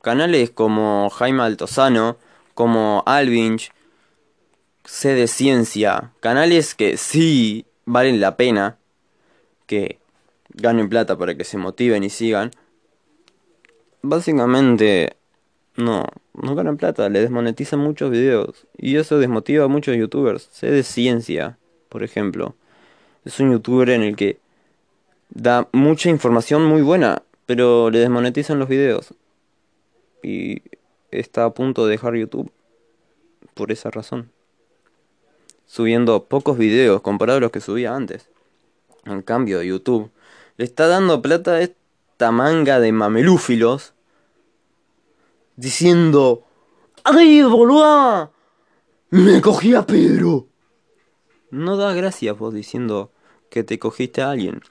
Canales 0.01 0.49
como 0.49 1.09
Jaime 1.09 1.43
Altozano, 1.43 2.17
como 2.55 3.03
Alvinch, 3.05 3.71
C 4.85 5.13
de 5.13 5.27
Ciencia, 5.27 6.11
canales 6.21 6.73
que 6.73 6.97
sí 6.97 7.65
valen 7.85 8.19
la 8.19 8.37
pena, 8.37 8.77
que 9.67 9.99
ganen 10.49 10.89
plata 10.89 11.17
para 11.17 11.35
que 11.35 11.43
se 11.43 11.57
motiven 11.57 12.03
y 12.03 12.09
sigan, 12.09 12.51
básicamente 14.01 15.15
no, 15.75 16.05
no 16.33 16.55
ganan 16.55 16.77
plata, 16.77 17.09
le 17.09 17.21
desmonetizan 17.21 17.79
muchos 17.79 18.09
videos. 18.09 18.65
Y 18.77 18.95
eso 18.95 19.19
desmotiva 19.19 19.65
a 19.65 19.67
muchos 19.67 19.95
youtubers. 19.97 20.47
C 20.51 20.71
de 20.71 20.83
Ciencia, 20.83 21.57
por 21.89 22.03
ejemplo, 22.03 22.55
es 23.25 23.39
un 23.39 23.51
youtuber 23.51 23.89
en 23.89 24.03
el 24.03 24.15
que 24.15 24.39
da 25.29 25.67
mucha 25.73 26.09
información 26.09 26.63
muy 26.63 26.81
buena, 26.81 27.23
pero 27.45 27.89
le 27.89 27.99
desmonetizan 27.99 28.59
los 28.59 28.69
videos. 28.69 29.13
Y 30.23 30.61
está 31.11 31.45
a 31.45 31.53
punto 31.53 31.85
de 31.85 31.91
dejar 31.91 32.15
YouTube 32.15 32.51
por 33.53 33.71
esa 33.71 33.91
razón. 33.91 34.31
Subiendo 35.65 36.25
pocos 36.25 36.57
videos 36.57 37.01
comparados 37.01 37.39
a 37.39 37.41
los 37.41 37.51
que 37.51 37.61
subía 37.61 37.95
antes. 37.95 38.29
En 39.05 39.21
cambio, 39.21 39.61
YouTube 39.61 40.11
le 40.57 40.65
está 40.65 40.87
dando 40.87 41.21
plata 41.21 41.53
a 41.53 41.61
esta 41.61 42.31
manga 42.31 42.79
de 42.79 42.91
mamelúfilos 42.91 43.93
diciendo: 45.55 46.43
¡Ay, 47.03 47.41
boluda! 47.43 48.31
¡Me 49.09 49.41
cogí 49.41 49.73
a 49.73 49.85
Pedro! 49.85 50.47
No 51.51 51.77
da 51.77 51.93
gracias 51.93 52.37
vos 52.37 52.53
diciendo 52.53 53.11
que 53.49 53.63
te 53.63 53.79
cogiste 53.79 54.21
a 54.21 54.31
alguien. 54.31 54.61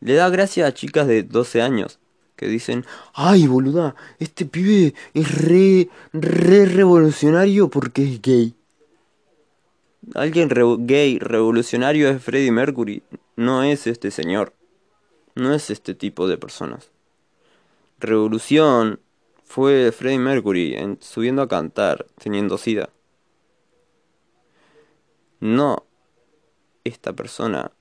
Le 0.00 0.14
da 0.14 0.28
gracia 0.28 0.66
a 0.66 0.74
chicas 0.74 1.06
de 1.06 1.22
12 1.22 1.62
años 1.62 1.98
que 2.36 2.48
dicen, 2.48 2.84
ay 3.12 3.46
boluda, 3.46 3.94
este 4.18 4.44
pibe 4.44 4.94
es 5.14 5.42
re, 5.42 5.88
re 6.12 6.66
revolucionario 6.66 7.68
porque 7.68 8.02
es 8.04 8.22
gay. 8.22 8.54
Alguien 10.14 10.48
gay 10.86 11.18
revolucionario 11.18 12.08
es 12.08 12.22
Freddie 12.22 12.52
Mercury, 12.52 13.02
no 13.36 13.62
es 13.62 13.86
este 13.86 14.10
señor, 14.10 14.52
no 15.34 15.54
es 15.54 15.70
este 15.70 15.94
tipo 15.94 16.28
de 16.28 16.36
personas. 16.36 16.90
Revolución 18.00 19.00
fue 19.44 19.92
Freddie 19.92 20.18
Mercury 20.18 20.74
en, 20.74 20.98
subiendo 21.00 21.42
a 21.42 21.48
cantar, 21.48 22.06
teniendo 22.18 22.58
sida. 22.58 22.90
No 25.40 25.84
esta 26.84 27.12
persona 27.14 27.72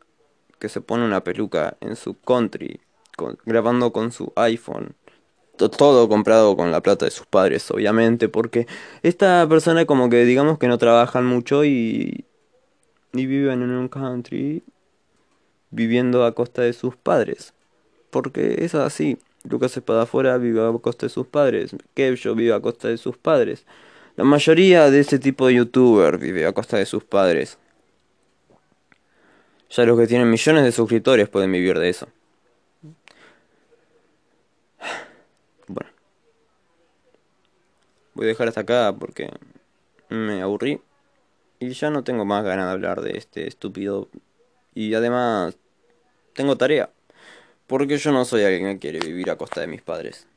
que 0.60 0.70
se 0.70 0.82
pone 0.82 1.06
una 1.06 1.24
peluca 1.24 1.76
en 1.82 1.96
su 1.96 2.14
country, 2.14 2.80
grabando 3.46 3.92
con 3.92 4.12
su 4.12 4.32
iPhone. 4.36 4.96
Todo 5.56 6.10
comprado 6.10 6.58
con 6.58 6.72
la 6.72 6.82
plata 6.82 7.06
de 7.06 7.12
sus 7.12 7.28
padres, 7.28 7.70
obviamente, 7.70 8.28
porque 8.28 8.68
esta 9.04 9.48
persona 9.48 9.86
como 9.86 10.10
que 10.10 10.26
digamos 10.26 10.58
que 10.58 10.68
no 10.68 10.78
trabajan 10.78 11.26
mucho 11.26 11.64
y, 11.64 12.26
y 13.14 13.26
viven 13.26 13.62
en 13.62 13.72
un 13.72 13.88
country 13.88 14.64
viviendo 15.70 16.26
a 16.26 16.34
costa 16.34 16.64
de 16.64 16.74
sus 16.74 16.96
padres. 16.96 17.54
Porque 18.10 18.56
es 18.60 18.76
así. 18.76 19.18
Lucas 19.44 19.76
Espadafora 19.76 20.38
vive 20.38 20.66
a 20.66 20.72
costa 20.80 21.06
de 21.08 21.10
sus 21.10 21.28
padres. 21.28 21.76
Kevjo 21.94 22.36
vive 22.36 22.54
a 22.54 22.62
costa 22.62 22.88
de 22.88 22.98
sus 22.98 23.18
padres. 23.18 23.66
La 24.16 24.24
mayoría 24.24 24.90
de 24.90 25.00
ese 25.00 25.20
tipo 25.20 25.48
de 25.48 25.56
youtuber 25.56 26.18
vive 26.18 26.46
a 26.46 26.54
costa 26.54 26.78
de 26.78 26.86
sus 26.86 27.04
padres. 27.04 27.58
Ya 29.70 29.86
los 29.86 30.00
que 30.00 30.08
tienen 30.08 30.30
millones 30.30 30.64
de 30.64 30.72
suscriptores 30.72 31.30
pueden 31.30 31.52
vivir 31.52 31.80
de 31.80 31.90
eso. 31.90 32.08
Bueno. 35.68 35.90
Voy 38.14 38.26
a 38.26 38.28
dejar 38.30 38.48
hasta 38.48 38.62
acá 38.62 38.96
porque 38.98 39.32
me 40.10 40.42
aburrí. 40.42 40.82
Y 41.60 41.70
ya 41.72 41.90
no 41.90 42.04
tengo 42.04 42.26
más 42.26 42.44
ganas 42.44 42.66
de 42.68 42.72
hablar 42.72 43.02
de 43.02 43.18
este 43.18 43.48
estúpido. 43.48 44.10
Y 44.74 44.94
además, 44.94 45.58
tengo 46.34 46.58
tarea. 46.58 46.90
Porque 47.68 47.98
yo 47.98 48.12
no 48.12 48.26
soy 48.26 48.44
alguien 48.44 48.74
que 48.74 48.80
quiere 48.80 49.00
vivir 49.00 49.30
a 49.30 49.38
costa 49.38 49.62
de 49.62 49.68
mis 49.68 49.82
padres. 49.82 50.28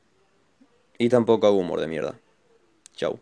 Y 0.98 1.08
tampoco 1.08 1.46
hago 1.46 1.56
humor 1.56 1.80
de 1.80 1.88
mierda. 1.88 2.18
Chau. 2.94 3.18